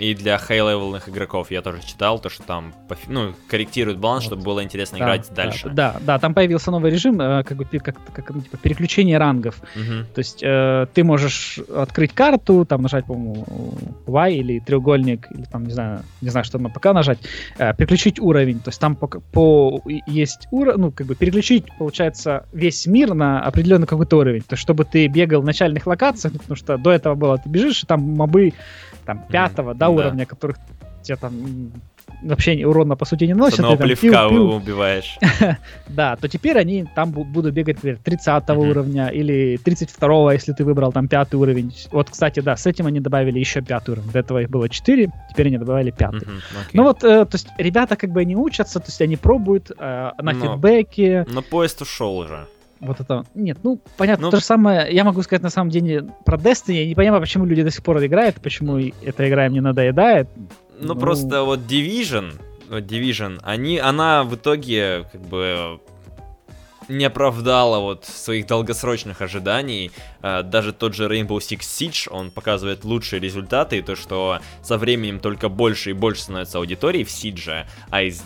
[0.00, 2.72] И для high-level ных игроков я тоже читал, то, что там
[3.06, 4.28] ну, корректирует баланс, вот.
[4.30, 5.68] чтобы было интересно да, играть да, дальше.
[5.68, 9.60] Да, да, там появился новый режим, э, как бы как, как ну, типа, переключение рангов.
[9.76, 10.06] Угу.
[10.14, 13.44] То есть э, ты можешь открыть карту, там нажать, по-моему,
[14.06, 17.18] Y или треугольник, или там, не знаю, не знаю, что на ПК нажать,
[17.58, 18.60] э, переключить уровень.
[18.60, 23.42] То есть там по, по есть уровень, ну, как бы переключить, получается, весь мир на
[23.42, 24.40] определенный какой-то уровень.
[24.40, 27.82] То есть чтобы ты бегал в начальных локациях, потому что до этого было, ты бежишь,
[27.82, 28.54] и там мобы
[29.04, 30.56] там пятого, да, уровня, которых
[31.02, 31.72] тебе там
[32.22, 33.56] вообще урона по сути не носят.
[33.56, 34.50] С одного ты, плевка пил, пил.
[34.54, 35.18] убиваешь.
[35.88, 40.92] да, то теперь они там будут бегать, например, 30 уровня или 32 если ты выбрал
[40.92, 41.74] там пятый уровень.
[41.92, 44.10] Вот, кстати, да, с этим они добавили еще пятый уровень.
[44.10, 46.26] До этого их было 4, теперь они добавили пятый.
[46.72, 50.10] Ну вот, э, то есть ребята как бы не учатся, то есть они пробуют э,
[50.18, 51.26] на фидбэке.
[51.28, 52.46] Но поезд ушел уже
[52.80, 53.24] вот это...
[53.34, 56.74] Нет, ну, понятно, ну, то же самое, я могу сказать на самом деле про Destiny,
[56.74, 60.28] я не понимаю, почему люди до сих пор играют, почему эта игра им не надоедает.
[60.78, 62.32] Ну, ну просто вот Division,
[62.68, 65.80] вот Division, они, она в итоге как бы
[66.90, 69.92] не оправдала вот своих долгосрочных ожиданий.
[70.22, 74.76] А, даже тот же Rainbow Six Siege, он показывает лучшие результаты, и то, что со
[74.76, 78.20] временем только больше и больше становится аудитории в Siege, а из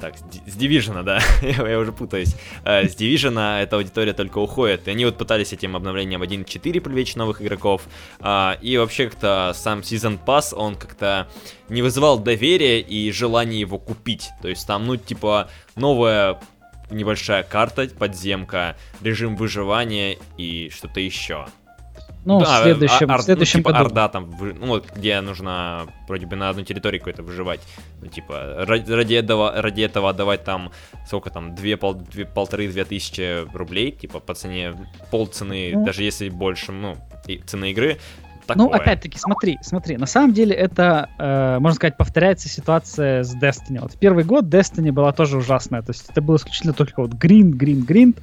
[0.00, 2.36] так, с Division, да, я, уже путаюсь.
[2.64, 4.88] Э, с Division эта аудитория только уходит.
[4.88, 7.82] И они вот пытались этим обновлением 1.4 привлечь новых игроков.
[8.20, 11.28] Э, и вообще как-то сам Season Pass, он как-то
[11.68, 14.30] не вызывал доверия и желания его купить.
[14.42, 16.38] То есть там, ну, типа, новая
[16.90, 21.46] небольшая карта, подземка, режим выживания и что-то еще.
[22.24, 23.84] Ну, да, в следующем, ар, в следующем ну, типа году.
[23.86, 27.60] Орда там, ну вот, где нужно вроде бы на одной территории какой-то выживать.
[28.00, 30.72] Ну, типа, ради, ради, этого, ради этого отдавать там,
[31.06, 34.74] сколько там, две, пол, две, полторы-две тысячи рублей, типа, по цене
[35.10, 37.98] полцены, ну, даже если больше, ну, и цены игры,
[38.46, 38.66] Такое.
[38.66, 43.80] Ну, опять-таки, смотри, смотри, на самом деле это, э, можно сказать, повторяется ситуация с Destiny.
[43.80, 47.12] Вот в первый год Destiny была тоже ужасная, то есть это было исключительно только вот
[47.12, 48.18] гринд, гринд, гринд,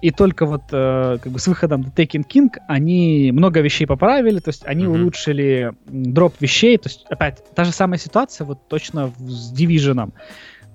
[0.00, 4.38] и только вот э, как бы с выходом The Taken King они много вещей поправили,
[4.38, 5.00] то есть они mm-hmm.
[5.00, 10.12] улучшили дроп вещей, то есть опять та же самая ситуация вот точно с Division.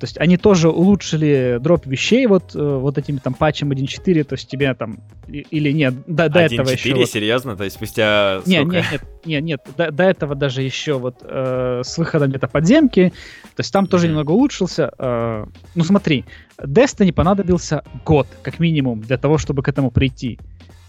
[0.04, 4.34] То есть они тоже улучшили дроп вещей вот, э, вот этими там патчем 1.4, то
[4.34, 6.90] есть тебе там, или нет, до, до этого еще...
[6.90, 7.10] 1.4, вот...
[7.10, 7.56] серьезно?
[7.56, 11.84] То есть спустя нет, нет, нет, нет, нет, до, до этого даже еще вот э,
[11.86, 13.14] с выходом где-то подземки,
[13.56, 14.10] то есть там тоже mm-hmm.
[14.10, 14.92] немного улучшился.
[14.98, 16.26] Э, ну смотри,
[16.58, 20.40] Destiny понадобился год, как минимум, для того, чтобы к этому прийти.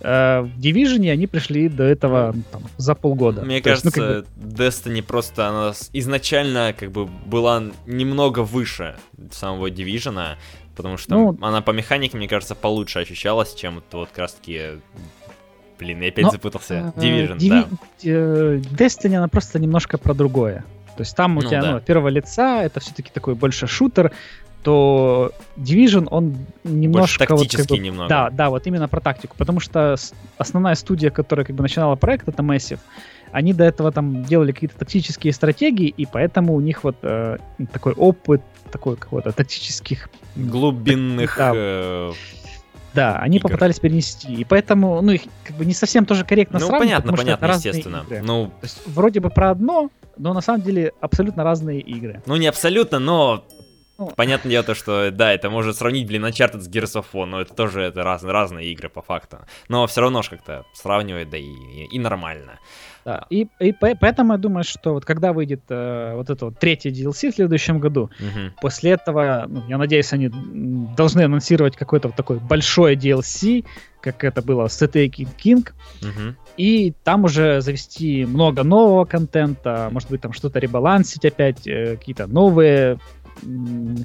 [0.00, 3.42] Э, в Division они пришли до этого там, за полгода.
[3.42, 4.62] Мне То кажется, есть, ну, как бы...
[4.62, 8.96] Destiny просто она изначально как бы была немного выше
[9.33, 10.37] самого Division,
[10.77, 14.35] потому что ну, она по механике, мне кажется, получше ощущалась, чем вот, вот как раз
[14.35, 14.81] таки
[15.79, 16.92] Блин, я опять но, запутался.
[16.96, 17.68] Э, Division, Divi- да.
[18.05, 20.64] Э, Destiny, она просто немножко про другое.
[20.96, 21.72] То есть там у ну, тебя да.
[21.72, 24.12] ну, первого лица, это все-таки такой больше шутер,
[24.64, 27.00] то Division, он немножко...
[27.00, 28.09] Больше тактический вот, как бы, немного.
[28.09, 29.37] Да, да, вот именно про тактику.
[29.37, 29.94] Потому что
[30.38, 32.81] основная студия, которая как бы начинала проект, это Massive,
[33.31, 37.38] они до этого там делали какие-то тактические стратегии, и поэтому у них вот э,
[37.72, 40.09] такой опыт такой какого-то тактических...
[40.35, 41.37] Глубинных...
[41.37, 42.12] Да, э,
[42.94, 43.48] да они игр.
[43.48, 44.33] попытались перенести.
[44.33, 48.05] И поэтому, ну, их как бы не совсем тоже корректно ну, сравнивать, понятно, понятно, естественно.
[48.07, 48.22] Игры.
[48.22, 52.22] Ну, То есть, вроде бы про одно, но на самом деле абсолютно разные игры.
[52.27, 53.44] Ну, не абсолютно, но
[54.17, 57.41] Понятное дело, то, что да, это может сравнить, блин, Uncharted с Gears of War, но
[57.41, 59.39] это тоже это раз, разные игры по факту.
[59.69, 62.59] Но все равно ж как-то сравнивает, да и, и, и нормально.
[63.05, 66.91] Да, и, и поэтому я думаю, что вот когда выйдет э, вот это вот третье
[66.91, 68.55] DLC в следующем году, угу.
[68.63, 73.67] после этого, ну, я надеюсь, они должны анонсировать какой-то вот такой большой DLC,
[74.01, 75.69] как это было с Taken King,
[76.01, 76.35] угу.
[76.57, 82.27] и там уже завести много нового контента, может быть, там что-то ребалансить опять, э, какие-то
[82.27, 82.99] новые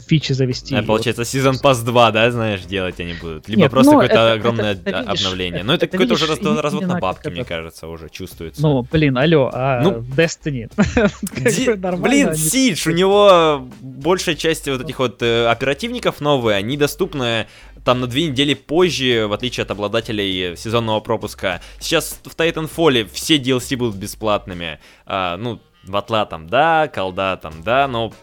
[0.08, 0.76] фичи завести.
[0.76, 3.48] А, получается, Season Pass 2, да, знаешь, делать они будут?
[3.48, 5.64] Либо Нет, просто ну, какое-то огромное это, это, обновление.
[5.64, 8.62] Но это, это какой-то уже раз, развод на бабки, мне кажется, уже чувствуется.
[8.62, 10.70] Ну, блин, алло, а ну, Destiny?
[12.00, 17.48] Блин, Siege, у него большая часть вот этих вот э, оперативников новые, они доступны
[17.84, 21.62] там на две недели позже, в отличие от обладателей сезонного пропуска.
[21.80, 24.80] Сейчас в Titanfall все DLC будут бесплатными.
[25.06, 28.14] А, ну, Ватла там да, колда там да, но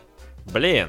[0.53, 0.89] Блин.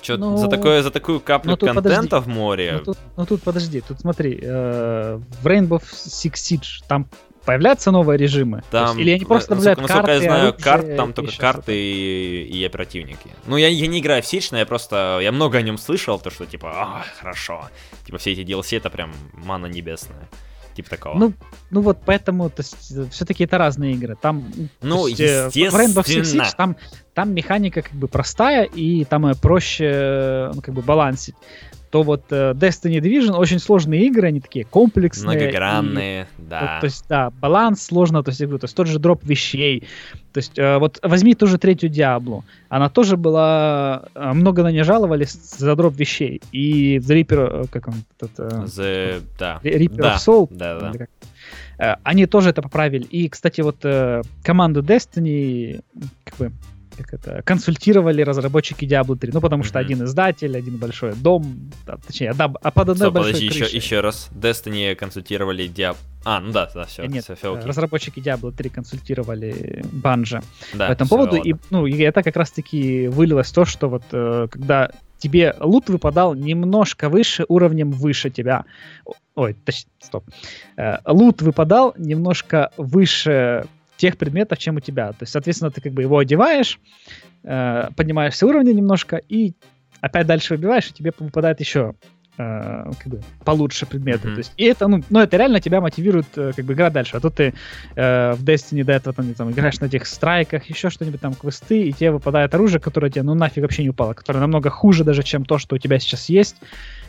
[0.00, 2.16] Чё, ну, за, такое, за такую каплю ну, контента подожди.
[2.16, 2.72] в море?
[2.78, 7.06] Ну тут, ну тут подожди, тут смотри, э, в Rainbow Six Siege там
[7.44, 8.62] появляются новые режимы?
[8.70, 11.36] Там, есть, или они просто добавляют насколько, карты, насколько я знаю, оружие, карт там только
[11.36, 13.30] карты и, и оперативники.
[13.46, 16.18] Ну, я, я не играю в Siege, но я просто, я много о нем слышал,
[16.18, 17.68] то что, типа, а, хорошо.
[18.06, 20.28] Типа, все эти DLC это прям мана небесная
[20.74, 21.18] типа такого.
[21.18, 21.32] Ну,
[21.70, 24.16] ну вот поэтому, то есть, все-таки это разные игры.
[24.20, 24.44] Там,
[24.82, 25.70] ну, есть, естественно.
[25.70, 26.76] В Rainbow Six Siege там,
[27.14, 31.34] там механика как бы простая, и там проще ну, как бы балансить
[31.90, 35.38] то вот э, Destiny Division очень сложные игры, они такие комплексные.
[35.38, 36.60] Многогранные, и, да.
[36.60, 39.88] Вот, то есть, да, баланс сложно, то есть, то есть тот же дроп вещей.
[40.32, 42.44] То есть, э, вот возьми ту же третью Диаблу.
[42.68, 44.04] Она тоже была...
[44.14, 46.40] Э, много на нее жаловались за дроп вещей.
[46.52, 47.94] И The Reaper, э, как он?
[48.20, 49.60] Этот, The, да.
[49.64, 50.14] Reaper да.
[50.14, 50.48] of Soul.
[50.50, 50.92] Да, да.
[50.92, 51.10] Как,
[52.04, 53.04] они тоже это поправили.
[53.04, 53.84] И, кстати, вот
[54.44, 55.82] команду Destiny,
[56.24, 56.52] как бы,
[57.02, 59.32] как это, консультировали разработчики Diablo 3.
[59.32, 59.82] Ну, потому что mm-hmm.
[59.82, 63.66] один издатель, один большой дом, да, точнее, да, а под одной Стоп, большой подожди, крышей.
[63.66, 64.28] еще, еще раз.
[64.32, 65.96] Destiny консультировали Diablo...
[66.24, 67.66] А, ну да, да, все, Нет, все, все окей.
[67.66, 70.42] разработчики Diablo 3 консультировали Банжа
[70.74, 71.36] да, по этому поводу.
[71.36, 71.48] Ладно.
[71.48, 74.90] И, ну, и это как раз-таки вылилось в то, что вот э, когда
[75.20, 78.64] тебе лут выпадал немножко выше, уровнем выше тебя.
[79.34, 80.24] Ой, точнее, стоп.
[80.76, 83.66] Э, лут выпадал немножко выше
[84.00, 85.08] тех предметов, чем у тебя.
[85.10, 86.80] То есть, соответственно, ты как бы его одеваешь,
[87.44, 89.52] э, поднимаешься уровня немножко, и
[90.00, 91.94] опять дальше выбиваешь, и тебе выпадает еще
[92.38, 94.28] э, как бы получше предметы.
[94.28, 94.32] Mm-hmm.
[94.32, 97.18] То есть, и это, ну, ну, это реально тебя мотивирует э, как бы играть дальше.
[97.18, 97.52] А то ты
[97.94, 101.82] э, в Destiny до этого там, там играешь на этих страйках, еще что-нибудь там, квесты,
[101.82, 105.22] и тебе выпадает оружие, которое тебе, ну, нафиг вообще не упало, которое намного хуже даже,
[105.22, 106.56] чем то, что у тебя сейчас есть.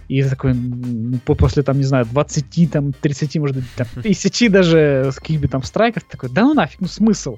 [0.08, 5.10] И такой, ну, после, там, не знаю, 20, там, 30, может быть, там, тысячи даже
[5.12, 7.38] с каких бы там страйков, такой, да ну нафиг, ну смысл.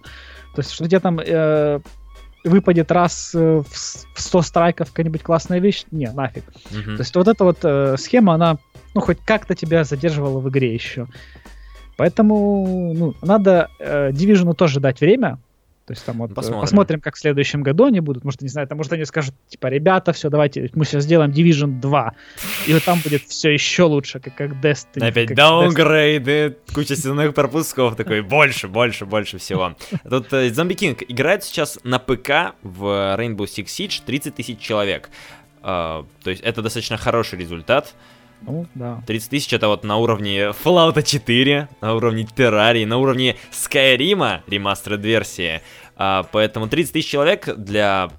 [0.55, 1.79] То есть, что у тебя там э,
[2.43, 6.43] выпадет раз э, в 100 страйков какая-нибудь классная вещь, не, нафиг.
[6.71, 6.95] Mm-hmm.
[6.95, 8.57] То есть вот эта вот э, схема, она,
[8.93, 11.07] ну, хоть как-то тебя задерживала в игре еще.
[11.97, 15.37] Поэтому, ну, надо э, Division тоже дать время,
[15.85, 16.61] то есть там вот э, посмотрим.
[16.61, 18.23] посмотрим, как в следующем году они будут.
[18.23, 21.81] Может, не знаю, там, может, они скажут, типа, ребята, все, давайте, мы сейчас сделаем Division
[21.81, 22.13] 2.
[22.67, 25.09] И вот там будет все еще лучше, как, как Destiny.
[25.09, 29.75] Опять даунгрейды, куча сезонных пропусков, такой, больше, больше, больше всего.
[30.09, 35.09] Тут э, Zombie King играет сейчас на ПК в Rainbow Six Siege 30 тысяч человек.
[35.61, 37.93] То есть это достаточно хороший результат.
[38.45, 39.01] Ну, да.
[39.07, 44.97] 30 тысяч это вот на уровне Fallout 4, на уровне Terraria, на уровне Skyrim, ремастер
[44.97, 45.61] версии.
[45.95, 48.09] А, поэтому 30 тысяч человек для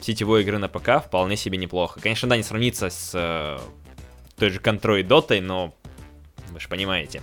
[0.00, 2.00] сетевой игры на ПК вполне себе неплохо.
[2.00, 3.58] Конечно, да, не сравнится с э,
[4.38, 5.74] той же Control и но
[6.50, 7.22] вы же понимаете.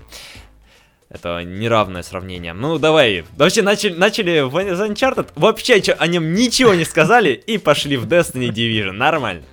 [1.09, 2.53] Это неравное сравнение.
[2.53, 3.23] Ну, давай.
[3.37, 8.49] Вообще, начали, начали в Uncharted, вообще о нем ничего не сказали и пошли в Destiny
[8.49, 8.91] Division.
[8.91, 9.43] Нормально.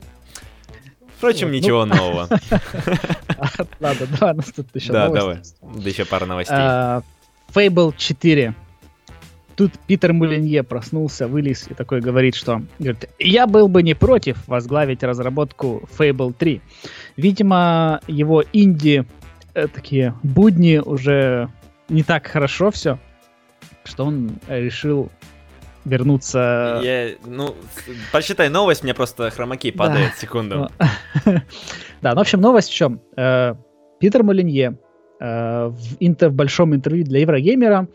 [1.23, 1.95] Впрочем, вот, ничего ну...
[1.95, 2.29] нового.
[3.79, 5.39] Ладно, давай, у нас тут еще Да, давай.
[5.63, 6.57] Да еще пара новостей.
[6.59, 7.03] А,
[7.55, 8.57] Fable 4.
[9.55, 14.37] Тут Питер Мулинье проснулся, вылез и такой говорит, что говорит, я был бы не против
[14.49, 16.61] возглавить разработку Fable 3.
[17.17, 19.05] Видимо, его инди
[19.55, 21.49] э, такие будни уже
[21.89, 22.99] не так хорошо все,
[23.85, 25.09] что он решил
[25.85, 26.81] вернуться...
[26.83, 27.55] Я, ну,
[28.11, 30.21] прочитай новость, мне просто хромаки падает, да.
[30.21, 30.71] секунду.
[31.25, 33.01] да, ну, в общем, новость в чем?
[33.17, 33.55] Э,
[34.01, 34.79] Питер Молинье
[35.21, 37.89] э, в, интер, в большом интервью для Еврогеймера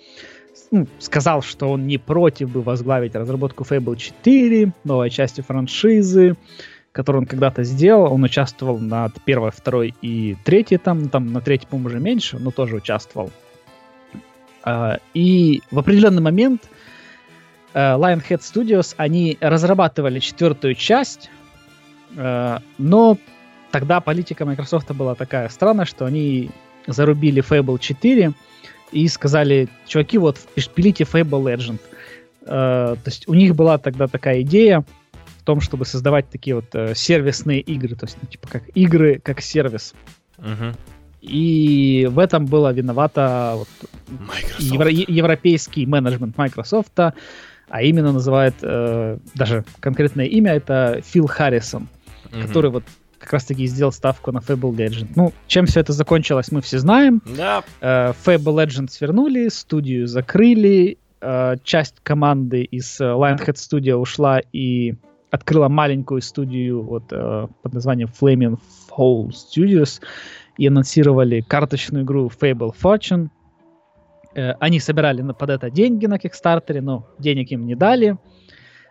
[0.72, 6.36] ну, сказал, что он не против бы возглавить разработку Fable 4, новой части франшизы,
[6.92, 8.12] которую он когда-то сделал.
[8.12, 12.52] Он участвовал на первой, второй и третьей там, там на третьей, по-моему, уже меньше, но
[12.52, 13.32] тоже участвовал.
[14.66, 16.70] Э, и в определенный момент
[17.78, 21.30] Lionhead Studios, они разрабатывали четвертую часть,
[22.16, 23.18] э, но
[23.72, 26.50] тогда политика Microsoft была такая странная, что они
[26.88, 28.34] зарубили Fable 4
[28.92, 30.40] и сказали, чуваки, вот
[30.74, 31.80] пилите Fable Legend.
[32.46, 34.84] Э, то есть у них была тогда такая идея
[35.40, 39.40] в том, чтобы создавать такие вот сервисные игры, то есть ну, типа как игры как
[39.40, 39.94] сервис.
[40.40, 40.76] Uh-huh.
[41.22, 43.70] И в этом было виновата вот,
[44.60, 46.92] евро- европейский менеджмент Microsoft,
[47.70, 51.88] а именно называет э, даже конкретное имя, это Фил Харрисон,
[52.32, 52.42] mm-hmm.
[52.46, 52.84] который вот
[53.20, 55.10] как раз-таки сделал ставку на Fable Legends.
[55.16, 57.22] Ну, чем все это закончилось, мы все знаем.
[57.26, 57.64] Да.
[57.82, 64.96] Э, Fable Legends вернули, студию закрыли, э, часть команды из э, Lionhead Studio ушла и
[65.30, 68.60] открыла маленькую студию вот, э, под названием Flaming
[68.90, 70.00] Fall Studios
[70.58, 73.30] и анонсировали карточную игру Fable Fortune.
[74.38, 78.18] Э, они собирали под это деньги на Кикстартере, но денег им не дали.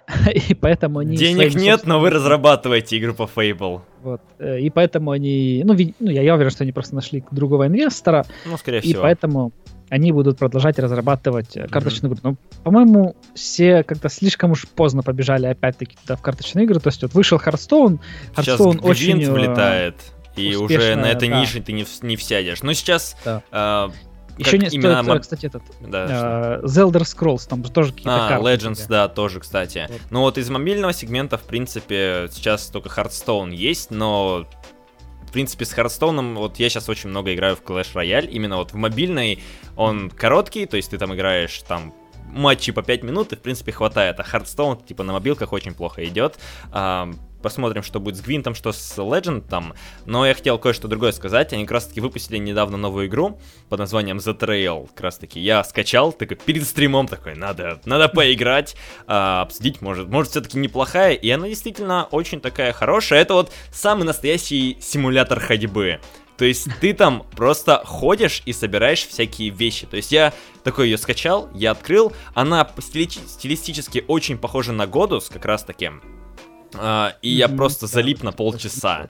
[0.48, 1.16] И поэтому они...
[1.16, 3.80] Денег своим, нет, но вы разрабатываете игру по Fable.
[4.02, 4.20] Вот.
[4.38, 5.62] Э, и поэтому они...
[5.64, 5.94] Ну, ви...
[5.98, 8.24] ну я, я уверен, что они просто нашли другого инвестора.
[8.44, 9.00] Ну, скорее всего.
[9.00, 9.52] И поэтому
[9.88, 12.20] они будут продолжать разрабатывать э, карточную mm-hmm.
[12.20, 12.30] игру.
[12.30, 16.80] Но, по-моему, все как-то слишком уж поздно побежали опять-таки туда в карточные игры.
[16.80, 17.98] То есть вот вышел Hearthstone,
[18.36, 19.30] Hearthstone очень...
[19.30, 19.96] вылетает.
[20.36, 21.40] И уже на этой да.
[21.40, 22.62] нише ты не, не всядешь.
[22.62, 23.42] Но сейчас да.
[23.50, 23.88] э,
[24.38, 28.46] еще не именно стоит, кстати, этот да, uh, Elder Scrolls, там тоже какие-то а, карты.
[28.46, 29.86] Legends, да, тоже, кстати.
[29.88, 30.00] Вот.
[30.10, 34.46] Ну вот из мобильного сегмента, в принципе, сейчас только Hearthstone есть, но
[35.26, 38.72] в принципе, с Hearthstone, вот я сейчас очень много играю в Clash Royale, именно вот
[38.72, 39.42] в мобильной
[39.76, 41.94] он короткий, то есть ты там играешь там
[42.32, 46.04] матчи по 5 минут, и в принципе хватает, а Hearthstone типа на мобилках очень плохо
[46.04, 46.38] идет.
[46.70, 47.10] А,
[47.46, 49.00] посмотрим, что будет с Гвинтом, что с
[49.48, 49.74] там.
[50.04, 51.52] Но я хотел кое-что другое сказать.
[51.52, 53.38] Они как раз таки выпустили недавно новую игру
[53.68, 54.88] под названием The Trail.
[54.88, 58.74] Как раз таки я скачал, такой перед стримом такой, надо, надо поиграть,
[59.06, 61.12] а, обсудить, может, может все-таки неплохая.
[61.14, 63.20] И она действительно очень такая хорошая.
[63.20, 66.00] Это вот самый настоящий симулятор ходьбы.
[66.36, 69.86] То есть ты там просто ходишь и собираешь всякие вещи.
[69.86, 70.34] То есть я
[70.64, 72.12] такой ее скачал, я открыл.
[72.34, 75.92] Она стилистически очень похожа на Годус, как раз таки.
[76.78, 79.08] А, и я просто залип на полчаса.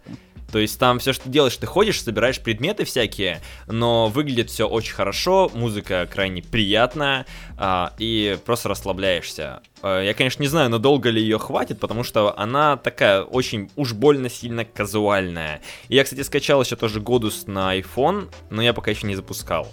[0.53, 4.95] То есть там все, что делаешь, ты ходишь, собираешь предметы всякие, но выглядит все очень
[4.95, 7.27] хорошо, музыка крайне приятная,
[7.59, 9.61] а, и просто расслабляешься.
[9.83, 13.93] А, я, конечно, не знаю, надолго ли ее хватит, потому что она такая очень уж
[13.93, 15.61] больно сильно казуальная.
[15.89, 19.69] И я, кстати, скачал еще тоже Годус на iPhone, но я пока еще не запускал.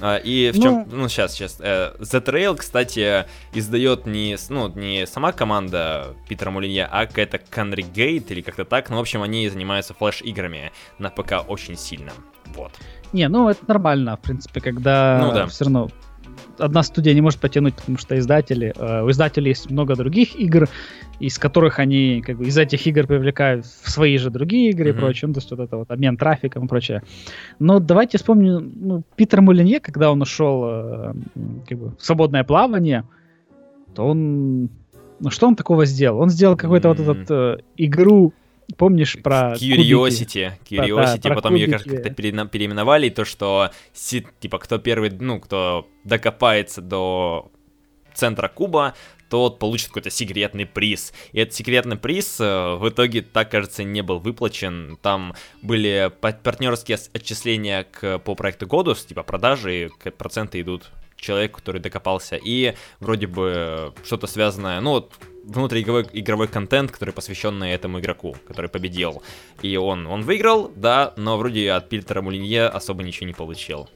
[0.00, 1.56] А, и в чем, ну, ну сейчас, сейчас.
[1.60, 8.26] Э, The Trail, кстати, издает не, ну, не сама команда Питера Мулинья, а какая-то Congregate
[8.28, 8.90] или как-то так.
[8.90, 12.12] Ну, в общем, они занимаются флеш-играми на ПК очень сильно.
[12.54, 12.72] Вот.
[13.12, 15.46] Не, ну это нормально, в принципе, когда ну, да.
[15.46, 15.88] все равно
[16.58, 20.68] одна студия не может потянуть, потому что издатели, э, у издателей есть много других игр,
[21.20, 24.96] из которых они как бы из этих игр привлекают в свои же другие игры mm-hmm.
[24.96, 27.02] и прочее, ну, то есть вот это вот обмен трафиком и прочее.
[27.58, 31.14] Но давайте вспомним ну, Питер Мулинье, когда он ушел э,
[31.68, 33.04] как бы, в свободное плавание,
[33.94, 34.70] то он
[35.18, 36.20] ну что он такого сделал?
[36.20, 37.04] Он сделал какой-то mm-hmm.
[37.04, 38.34] вот этот э, игру
[38.76, 43.70] Помнишь про Curiosity, Curiosity, да, да, потом ее как-то переименовали, то, что,
[44.40, 47.50] типа, кто первый, ну, кто докопается до
[48.14, 48.94] центра куба,
[49.28, 51.12] тот получит какой-то секретный приз.
[51.32, 54.98] И этот секретный приз э, в итоге, так кажется, не был выплачен.
[55.02, 61.80] Там были партнерские отчисления к, по проекту Годус, типа продажи, и проценты идут человеку, который
[61.80, 62.36] докопался.
[62.36, 65.12] И вроде бы что-то связанное, ну вот
[65.44, 69.22] внутриигровой игровой контент, который посвященный этому игроку, который победил.
[69.62, 73.88] И он, он выиграл, да, но вроде от Питера Мулинье особо ничего не получил.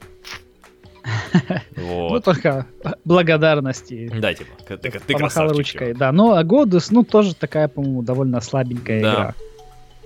[1.75, 2.11] Вот.
[2.11, 2.67] Ну, только
[3.05, 4.11] благодарности.
[4.15, 5.57] Да, типа, ты, ты красавчик.
[5.57, 6.11] ручкой, да.
[6.11, 9.13] Ну, а Годус, ну, тоже такая, по-моему, довольно слабенькая да.
[9.13, 9.35] игра.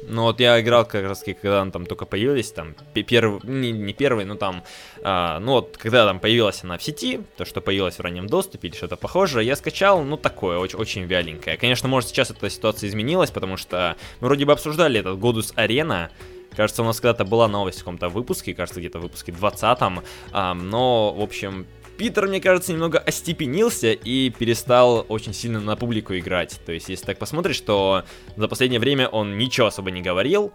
[0.08, 3.93] Ну вот я играл как раз когда он там только появились, там первый, не, не
[3.93, 4.64] первый, но там,
[5.03, 8.68] а, ну вот когда там появилась она в сети, то что появилась в раннем доступе
[8.68, 11.58] или что-то похожее, я скачал, ну такое, очень, очень вяленькое.
[11.58, 16.10] Конечно, может сейчас эта ситуация изменилась, потому что мы вроде бы обсуждали этот Godus Arena,
[16.56, 20.03] Кажется, у нас когда-то была новость в каком-то выпуске, кажется, где-то в выпуске 20-м.
[20.32, 21.68] А, но, в общем,
[21.98, 26.60] Питер, мне кажется, немного остепенился и перестал очень сильно на публику играть.
[26.66, 28.04] То есть, если так посмотришь, то
[28.36, 30.52] за последнее время он ничего особо не говорил.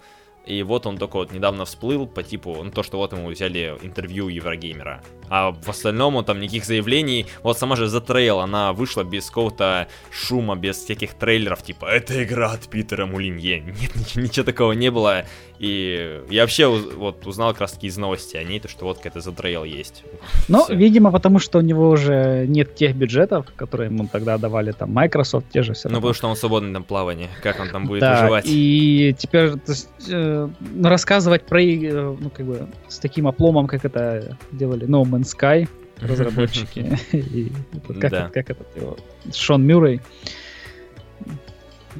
[0.46, 3.76] И вот он только вот недавно всплыл по типу, ну то, что вот ему взяли
[3.82, 5.02] интервью Еврогеймера.
[5.28, 7.26] А в остальном он там никаких заявлений.
[7.42, 12.24] Вот сама же The Trail, она вышла без какого-то шума, без всяких трейлеров, типа, это
[12.24, 13.60] игра от Питера Мулинье.
[13.60, 15.24] Нет, ничего, ничего такого не было.
[15.60, 18.96] И я вообще вот узнал как раз таки из новости о ней, то, что вот
[18.96, 20.04] какая-то The Trail есть.
[20.48, 24.90] Ну, видимо, потому что у него уже нет тех бюджетов, которые ему тогда давали там
[24.92, 28.00] Microsoft, те же все Ну, потому что он свободный там плавание, как он там будет
[28.00, 28.46] да, выживать.
[28.48, 29.90] и теперь есть,
[30.30, 30.48] э,
[30.82, 35.68] рассказывать про, э, ну, как бы, с таким опломом, как это делали No Man's Sky,
[36.00, 37.52] разработчики, и
[38.00, 38.96] как, как этот его,
[39.32, 40.00] Шон Мюррей,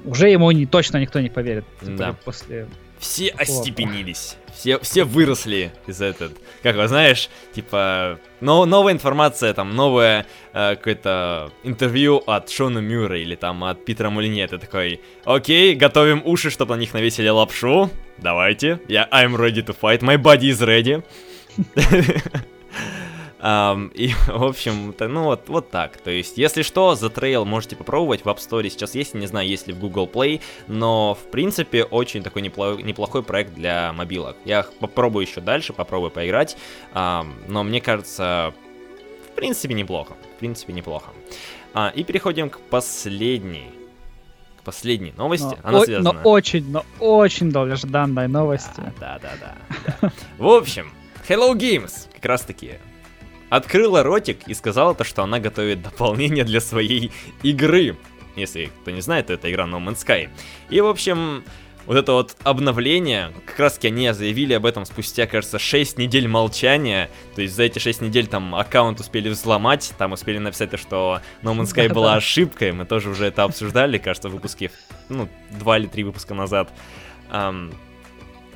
[0.05, 1.65] уже ему не, точно никто не поверит.
[1.83, 2.15] Да.
[2.25, 2.67] После
[2.99, 4.37] все остепенились.
[4.61, 6.33] Все, все выросли из этого.
[6.63, 13.19] Как вы знаешь, типа, но, новая информация, там, новое э, какое-то интервью от Шона Мюра
[13.19, 14.47] или там от Питера Мулине.
[14.47, 17.89] Ты такой, окей, готовим уши, чтобы на них навесили лапшу.
[18.19, 18.83] Давайте.
[18.87, 20.01] Я I'm ready to fight.
[20.01, 21.03] My body is ready.
[23.43, 25.97] Um, и, в общем, то, ну вот, вот так.
[25.97, 29.49] То есть, если что, The Trail можете попробовать в App Store сейчас есть, не знаю,
[29.49, 34.37] есть ли в Google Play, но, в принципе, очень такой неплохой, неплохой проект для мобилок.
[34.45, 36.57] Я попробую еще дальше, попробую поиграть,
[36.95, 38.53] um, но мне кажется,
[39.31, 40.15] в принципе, неплохо.
[40.37, 41.11] В принципе, неплохо.
[41.73, 43.71] А, и переходим к последней
[44.59, 45.57] к последней новости.
[45.63, 46.13] Но, Она о- связана.
[46.13, 48.83] Но очень, но очень долгожданной новости.
[49.01, 49.57] Да, да, да.
[50.03, 50.13] да.
[50.39, 50.93] В общем,
[51.27, 52.75] Hello Games, как раз таки,
[53.51, 57.97] открыла ротик и сказала то, что она готовит дополнение для своей игры.
[58.37, 60.31] Если кто не знает, то это игра No Man's Sky.
[60.71, 61.45] И, в общем,
[61.87, 66.29] вот это вот обновление, как раз таки они заявили об этом спустя, кажется, 6 недель
[66.29, 67.11] молчания.
[67.35, 71.21] То есть за эти 6 недель там аккаунт успели взломать, там успели написать то, что
[71.43, 72.73] No Man's Sky была ошибкой.
[72.73, 74.71] Мы тоже уже это обсуждали, кажется, в выпуске,
[75.09, 76.71] ну, 2 или 3 выпуска назад.
[77.31, 77.75] Um,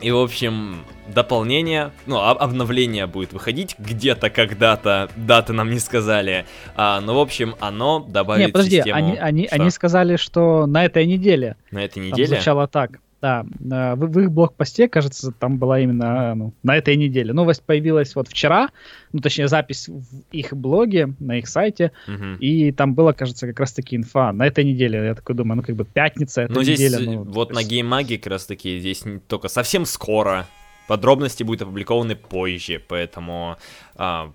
[0.05, 6.45] и, в общем, дополнение, ну, обновление будет выходить где-то, когда-то, даты нам не сказали.
[6.77, 8.97] А, но, в общем, оно добавит Не, подожди, систему...
[8.99, 11.57] они, они, они сказали, что на этой неделе.
[11.71, 12.29] На этой неделе?
[12.29, 13.01] Там звучало так.
[13.25, 17.33] Да, э, в, в их блокпосте, кажется, там была именно э, ну, на этой неделе.
[17.33, 18.69] Новость появилась вот вчера,
[19.15, 22.37] ну, точнее, запись в их блоге, на их сайте, угу.
[22.39, 25.07] и там было, кажется, как раз-таки инфа на этой неделе.
[25.07, 26.99] Я такой думаю, ну, как бы пятница, эта ну, здесь неделя.
[27.01, 27.63] Ну, вот есть...
[27.63, 30.47] на геймаге как раз-таки здесь только совсем скоро.
[30.87, 33.57] Подробности будут опубликованы позже, поэтому
[33.97, 34.33] а,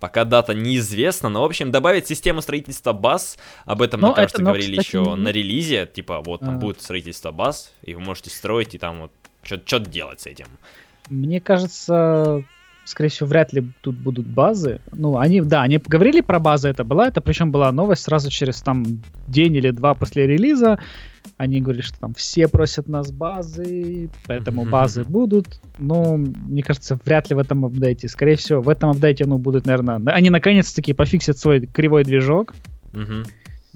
[0.00, 4.36] Пока дата неизвестна, но, в общем, добавить систему строительства баз, об этом, но мне кажется,
[4.36, 5.16] это, говорили кстати, еще не...
[5.16, 6.58] на релизе, типа, вот, там а.
[6.58, 10.46] будет строительство баз, и вы можете строить, и там вот что делать с этим?
[11.08, 12.44] Мне кажется,
[12.86, 14.80] скорее всего, вряд ли тут будут базы.
[14.92, 18.62] Ну, они, да, они говорили про базы, это была, это причем была новость сразу через
[18.62, 18.84] там
[19.26, 20.78] день или два после релиза.
[21.36, 25.60] Они говорили, что там все просят нас базы, поэтому базы будут.
[25.78, 28.08] Но, мне кажется, вряд ли в этом апдейте.
[28.08, 32.54] Скорее всего, в этом апдейте, ну, будут, наверное, они наконец-таки пофиксят свой кривой движок.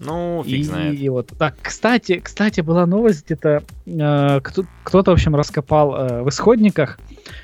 [0.00, 0.98] Ну, фиг и, знает.
[0.98, 6.22] И вот, так, кстати, кстати, была новость где-то, э, кто, кто-то, в общем, раскопал э,
[6.22, 6.98] в исходниках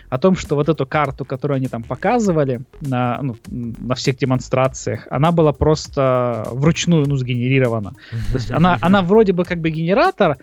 [0.08, 5.06] о том, что вот эту карту, которую они там показывали на, ну, на всех демонстрациях,
[5.10, 7.90] она была просто вручную, ну, сгенерирована.
[8.32, 10.38] То есть она, она вроде бы как бы генератор,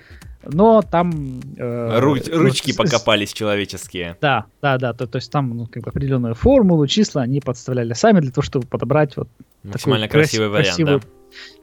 [0.46, 1.42] но там...
[1.58, 4.18] Э, Руч, ручки с, покопались человеческие.
[4.22, 4.94] Да, да, да.
[4.94, 8.44] То, то есть там ну, как бы определенную формулу, числа они подставляли сами для того,
[8.44, 9.30] чтобы подобрать вот
[9.64, 11.08] Максимально красивый вариант, красивую, да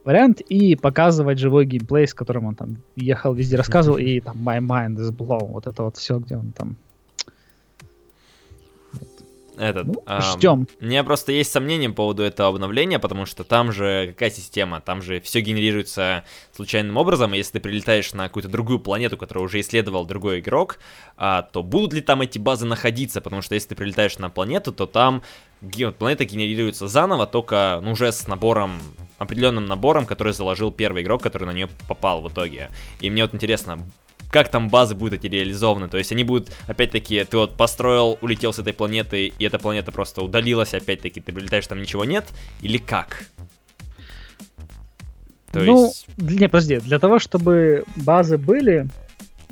[0.03, 4.59] вариант и показывать живой геймплей, с которым он там ехал, везде рассказывал, и там My
[4.59, 6.75] Mind is Blown, вот это вот все, где он там
[9.57, 9.87] этот.
[9.87, 10.67] Ну, эм, ждем.
[10.79, 14.81] У меня просто есть сомнения по поводу этого обновления, потому что там же какая система?
[14.81, 16.23] Там же все генерируется
[16.55, 20.79] случайным образом, и если ты прилетаешь на какую-то другую планету, которую уже исследовал другой игрок,
[21.17, 23.21] а, то будут ли там эти базы находиться?
[23.21, 25.23] Потому что если ты прилетаешь на планету, то там
[25.97, 28.79] планета генерируется заново, только ну, уже с набором
[29.17, 32.71] определенным набором, который заложил первый игрок, который на нее попал в итоге.
[33.01, 33.79] И мне вот интересно,
[34.31, 35.89] как там базы будут эти реализованы.
[35.89, 39.91] То есть они будут, опять-таки, ты вот построил, улетел с этой планеты, и эта планета
[39.91, 42.25] просто удалилась, опять-таки, ты прилетаешь, там ничего нет,
[42.61, 43.25] или как?
[45.51, 46.07] То ну, есть...
[46.17, 48.87] не, подожди, для того, чтобы базы были,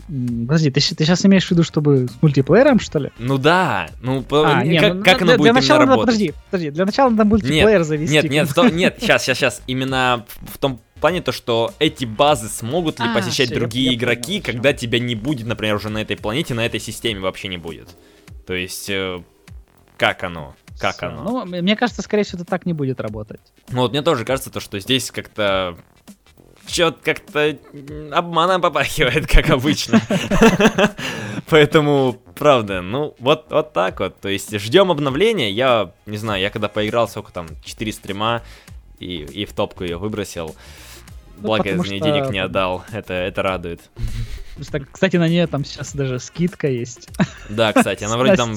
[0.09, 3.11] Подожди, ты, ты сейчас имеешь в виду, чтобы с мультиплеером, что ли?
[3.19, 3.89] Ну да.
[4.01, 6.05] Ну, а, не, как, ну, как для, оно будет для начала надо, работать?
[6.07, 8.13] Подожди, подожди, для начала надо мультиплеер нет, завести.
[8.13, 9.61] Нет, нет, то, нет, сейчас, сейчас, сейчас.
[9.67, 13.93] Именно в том плане то, что эти базы смогут ли а, посещать все, другие я,
[13.93, 14.87] игроки, я понял, когда все.
[14.87, 17.89] тебя не будет, например, уже на этой планете, на этой системе вообще не будет.
[18.47, 19.21] То есть, э,
[19.95, 20.55] как оно?
[20.79, 21.05] Как все.
[21.05, 21.23] оно?
[21.23, 23.41] Ну, мне кажется, скорее всего, это так не будет работать.
[23.69, 25.77] Ну вот мне тоже кажется, то, что здесь как-то
[26.69, 27.57] что-то как-то
[28.11, 30.01] обманом попахивает, как обычно.
[31.49, 34.19] Поэтому, правда, ну, вот, вот так вот.
[34.19, 35.51] То есть ждем обновления.
[35.51, 38.41] Я, не знаю, я когда поиграл, сколько там, 4 стрима,
[38.99, 40.55] и, и в топку ее выбросил.
[41.37, 41.99] Ну, Благо, мне что...
[41.99, 42.83] денег не отдал.
[42.91, 43.81] Это, это радует.
[44.91, 47.09] Кстати, на нее там сейчас даже скидка есть.
[47.49, 48.55] Да, кстати, она вроде там...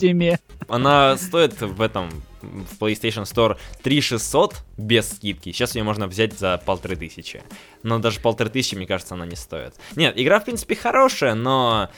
[0.69, 5.53] Она стоит в этом, в PlayStation Store 3600 без скидки.
[5.53, 7.43] Сейчас ее можно взять за полторы тысячи.
[7.83, 9.75] Но даже полторы тысячи, мне кажется, она не стоит.
[9.97, 11.91] Нет, игра, в принципе, хорошая, но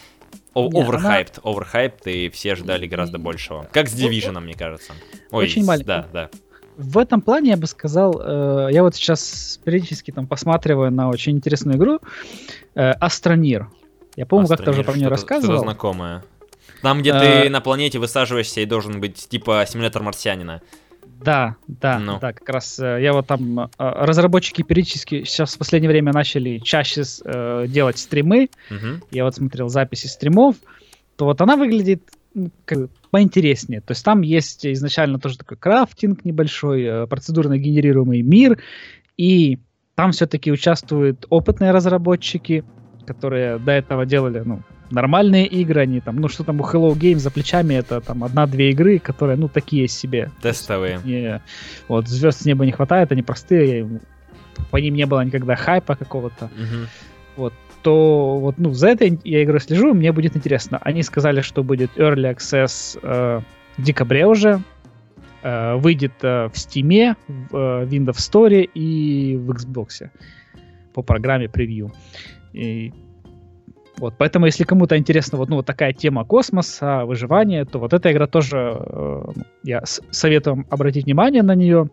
[0.54, 3.68] Оверхайпт, оверхайпт, и все ждали гораздо большего.
[3.72, 4.92] Как с Division, мне кажется.
[5.30, 5.86] Ой, Очень маленький.
[5.86, 6.30] Да, да
[6.76, 11.36] в этом плане я бы сказал, э, я вот сейчас периодически там посматриваю на очень
[11.36, 12.00] интересную игру
[12.74, 13.68] э, Астронир.
[14.16, 15.54] Я помню, как-то уже про нее рассказывал.
[15.54, 16.24] Что-то знакомое.
[16.82, 20.60] Там, где ты э, на планете высаживаешься и должен быть типа симулятор марсианина.
[21.24, 22.18] Да, да, ну.
[22.20, 26.58] да, как раз э, я вот там э, разработчики периодически сейчас в последнее время начали
[26.58, 28.50] чаще э, делать стримы.
[28.70, 29.06] Угу.
[29.10, 30.56] Я вот смотрел записи стримов,
[31.16, 32.02] то вот она выглядит
[32.66, 33.80] как поинтереснее.
[33.80, 38.60] То есть там есть изначально тоже такой крафтинг небольшой, процедурно генерируемый мир,
[39.16, 39.60] и
[39.94, 42.64] там все-таки участвуют опытные разработчики,
[43.06, 47.18] которые до этого делали, ну, нормальные игры, они там, ну, что там у Hello Games
[47.18, 50.30] за плечами, это там одна-две игры, которые, ну, такие себе.
[50.42, 51.00] Тестовые.
[51.04, 51.42] Не,
[51.88, 54.00] вот, звезд с неба не хватает, они простые,
[54.70, 56.46] по ним не было никогда хайпа какого-то.
[56.46, 56.88] Угу.
[57.36, 60.78] Вот, то вот, ну, за этой я игрой слежу, мне будет интересно.
[60.80, 63.40] Они сказали, что будет Early Access э,
[63.76, 64.62] в декабре уже,
[65.42, 70.08] э, выйдет э, в Steam, в э, Windows Store и в Xbox
[70.94, 71.92] по программе превью.
[72.54, 72.92] И
[73.98, 78.10] вот, поэтому, если кому-то интересна вот, ну, вот такая тема космоса, выживания, то вот эта
[78.10, 79.22] игра тоже э,
[79.62, 81.90] я советую обратить внимание на нее,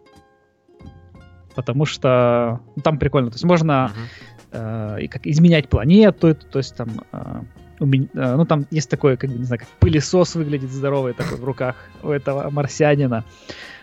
[1.55, 3.29] потому что ну, там прикольно.
[3.29, 7.41] То есть можно uh-huh э, как изменять планету, то есть там э,
[7.79, 11.43] э, ну там есть такое, как бы, не знаю, как пылесос выглядит здоровый такой в
[11.43, 13.23] руках у этого марсианина.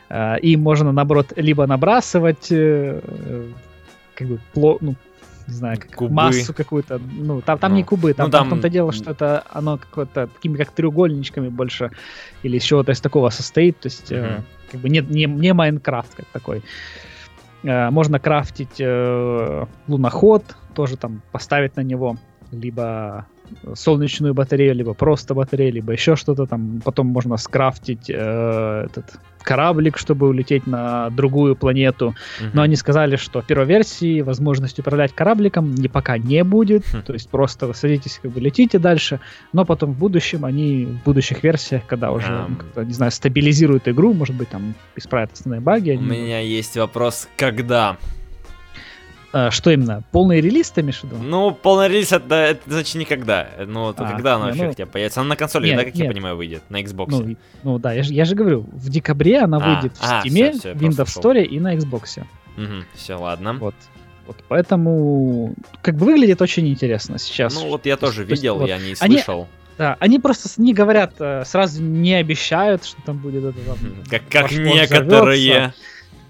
[0.09, 3.01] Э, и можно, наоборот, либо набрасывать э
[4.15, 4.97] как бы пло, ну,
[5.49, 6.13] не знаю, как кубы.
[6.13, 6.99] массу какую-то.
[6.99, 8.51] Ну, там, там ну, не кубы, там, ну, там...
[8.51, 11.91] там то дело, что это оно какое-то такими как треугольничками больше
[12.43, 13.81] или из чего-то из такого состоит.
[13.81, 14.39] То есть, mm-hmm.
[14.39, 16.63] э, как бы не, не, не Майнкрафт как такой.
[17.63, 20.45] Э, можно крафтить э, луноход,
[20.75, 22.17] тоже там поставить на него,
[22.53, 23.27] либо
[23.75, 26.81] солнечную батарею, либо просто батарею, либо еще что-то там.
[26.85, 32.15] Потом можно скрафтить э, этот кораблик, чтобы улететь на другую планету.
[32.41, 32.51] Uh-huh.
[32.53, 36.85] Но они сказали, что в первой версии возможность управлять корабликом не пока не будет.
[36.85, 37.03] Uh-huh.
[37.03, 39.21] То есть просто садитесь, как бы летите дальше.
[39.53, 42.85] Но потом в будущем они, в будущих версиях, когда уже, um...
[42.85, 45.93] не знаю, стабилизируют игру, может быть, там исправят основные баги.
[45.93, 47.97] У меня есть вопрос, когда?
[49.33, 50.03] А, что именно?
[50.11, 51.17] Полный релиз ты имеешь в виду?
[51.17, 53.49] Ну, полный релиз это, это значит никогда.
[53.67, 56.05] Ну, а, когда она вообще ну, хотя бы Она на консоли, нет, да, как нет.
[56.05, 56.63] я понимаю, выйдет?
[56.71, 57.07] На Xbox.
[57.11, 60.23] Ну, ну да, я же, я же говорю, в декабре она а, выйдет в а,
[60.25, 62.21] Steam, все, все, Windows Store и на Xbox.
[62.57, 63.55] Угу, все, ладно.
[63.55, 63.75] Вот.
[64.27, 67.55] Вот, поэтому как бы выглядит очень интересно сейчас.
[67.55, 69.41] Ну вот я тоже то, видел, вот, я не слышал.
[69.41, 69.49] Они,
[69.79, 73.59] да, они просто не говорят, э, сразу не обещают, что там будет это.
[73.59, 73.79] Там,
[74.11, 75.07] как, как некоторые.
[75.07, 75.75] Взорвется.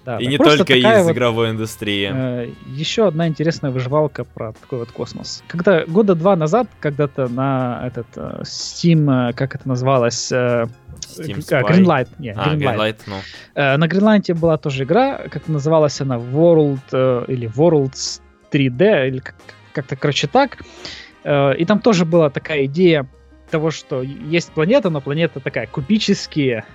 [0.09, 2.09] Да, и не только из вот, игровой индустрии.
[2.11, 5.43] Э, еще одна интересная выживалка про такой вот космос.
[5.47, 10.65] Когда года два назад, когда-то на этот э, Steam, э, как это называлось, э,
[11.15, 11.61] Steam Spy.
[11.61, 12.57] Greenlight, не, а, Greenlight.
[12.57, 13.15] Greenlight ну.
[13.53, 19.19] э, на Greenlight была тоже игра, как называлась она, World э, или Worlds 3D, или
[19.19, 19.35] как-
[19.73, 20.57] как-то, короче, так.
[21.23, 23.07] Э, и там тоже была такая идея
[23.51, 26.65] того, что есть планета, но планета такая кубические,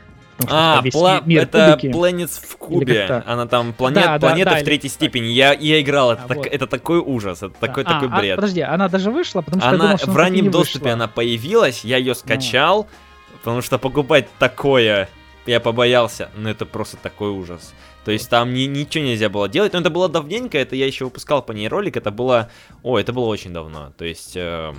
[0.48, 1.94] а, пла- мир это кубики.
[1.94, 3.22] Planets в кубе.
[3.26, 4.94] Она там планет, да, планета да, да, в третьей или...
[4.94, 5.26] степени.
[5.26, 6.46] Я, я играл, это, а, так, вот.
[6.46, 8.32] это такой ужас, это такой, а, такой а, бред.
[8.32, 10.94] А, подожди, она даже вышла, потому что она, думал, что в раннем доступе вышла.
[10.94, 13.36] она появилась, я ее скачал, а.
[13.38, 15.08] потому что покупать такое
[15.46, 17.74] я побоялся, но это просто такой ужас.
[18.04, 21.06] То есть там ни, ничего нельзя было делать, но это было давненько, это я еще
[21.06, 22.50] выпускал по ней ролик, это было,
[22.82, 24.74] о, это было очень давно, то есть э,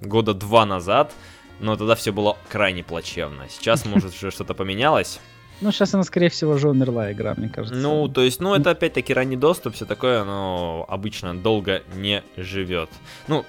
[0.00, 1.12] года два назад,
[1.64, 3.44] но тогда все было крайне плачевно.
[3.48, 5.18] Сейчас, может, уже что-то поменялось.
[5.60, 7.80] Ну, сейчас она, скорее всего, уже умерла, игра, мне кажется.
[7.80, 12.90] Ну, то есть, ну, это опять-таки ранний доступ, все такое, но обычно долго не живет.
[13.28, 13.44] Ну,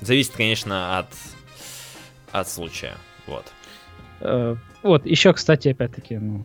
[0.00, 1.08] зависит, конечно, от,
[2.30, 2.94] от случая.
[3.26, 3.46] Вот.
[4.20, 6.44] Uh, вот, еще, кстати, опять-таки, ну,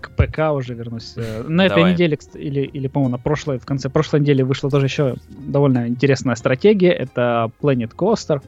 [0.00, 1.12] к ПК уже вернусь.
[1.16, 1.92] Э, на этой Давай.
[1.92, 6.36] неделе, или, или по-моему, на прошлой, в конце прошлой недели вышла тоже еще довольно интересная
[6.36, 6.92] стратегия.
[6.92, 8.40] Это Planet Coaster.
[8.40, 8.42] А,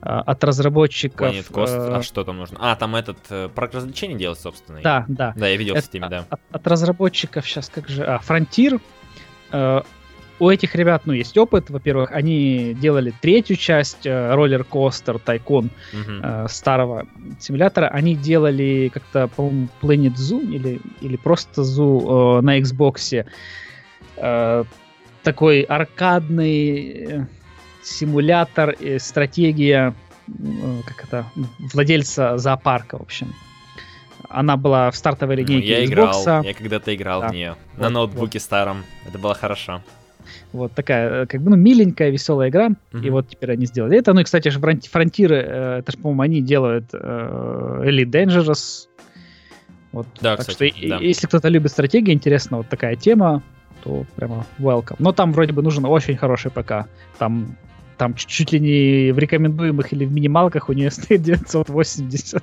[0.00, 1.32] от разработчиков.
[1.32, 1.96] Planet Coast, э...
[1.96, 2.58] а что там нужно?
[2.60, 4.82] А, там этот э, парк развлечений делать собственный.
[4.82, 5.32] Да, да.
[5.36, 6.24] Да, я видел это, с теми, да.
[6.28, 8.04] От, от разработчиков сейчас как же...
[8.04, 8.80] А, Frontier.
[9.50, 9.82] Э,
[10.40, 16.44] у этих ребят, ну, есть опыт, во-первых, они делали третью часть э, Tycoon uh-huh.
[16.44, 17.06] э, старого
[17.40, 17.88] симулятора.
[17.88, 23.26] Они делали как-то, по-моему, Planet Zoo или, или просто Zoo э, на Xbox.
[24.16, 24.64] Э,
[25.24, 27.26] такой аркадный э,
[27.88, 29.94] симулятор, и стратегия,
[30.28, 31.26] э, как это,
[31.72, 33.34] владельца зоопарка, в общем.
[34.28, 35.86] Она была в стартовой ну, линейке ну, я Xbox.
[35.86, 37.28] играл, я когда-то играл да.
[37.28, 37.56] в нее.
[37.74, 38.42] Вот, на ноутбуке вот.
[38.42, 38.84] старом.
[39.06, 39.82] Это было хорошо.
[40.52, 42.68] Вот такая, э, как бы, ну, миленькая, веселая игра.
[42.68, 43.06] Uh-huh.
[43.06, 44.12] И вот теперь они сделали это.
[44.12, 48.88] Ну и, кстати же, фронтиры, э, это же, по-моему, они делают э, Elite Dangerous.
[49.92, 50.96] Вот, да, так кстати, что, да.
[50.98, 53.42] если кто-то любит стратегии, интересно, вот такая тема,
[53.82, 54.96] то прямо welcome.
[54.98, 56.86] Но там вроде бы нужен очень хороший ПК.
[57.18, 57.56] Там
[57.98, 62.42] там чуть ли не в рекомендуемых или в минималках у нее стоит 980.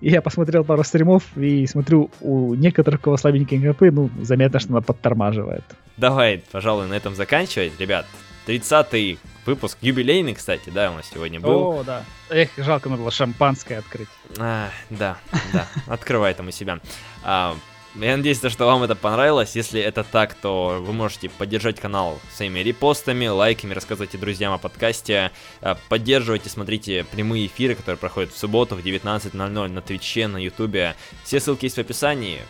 [0.00, 4.58] И я посмотрел пару стримов и смотрю, у некоторых, у кого слабенькие компы, ну, заметно,
[4.58, 5.64] что она подтормаживает.
[5.98, 8.06] Давай, пожалуй, на этом заканчивать, ребят.
[8.46, 11.80] 30-й выпуск, юбилейный, кстати, да, у нас сегодня был.
[11.80, 12.02] О, да.
[12.30, 14.08] Эх, жалко, надо было шампанское открыть.
[14.38, 15.18] А, да,
[15.52, 16.80] да, открывай там у себя.
[17.22, 17.54] А,
[17.96, 19.56] я надеюсь, что вам это понравилось.
[19.56, 25.32] Если это так, то вы можете поддержать канал своими репостами, лайками, рассказывайте друзьям о подкасте.
[25.60, 30.94] Э, поддерживайте, смотрите прямые эфиры, которые проходят в субботу в 19.00 на Твиче, на Ютубе.
[31.24, 32.40] Все ссылки есть в описании.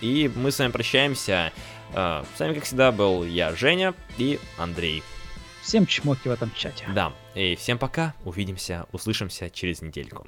[0.00, 1.52] И мы с вами прощаемся.
[1.94, 5.02] Э, с вами, как всегда, был я, Женя и Андрей.
[5.62, 6.84] Всем чмоки в этом чате.
[6.94, 7.12] Да.
[7.34, 8.14] И всем пока.
[8.24, 10.26] Увидимся, услышимся через недельку.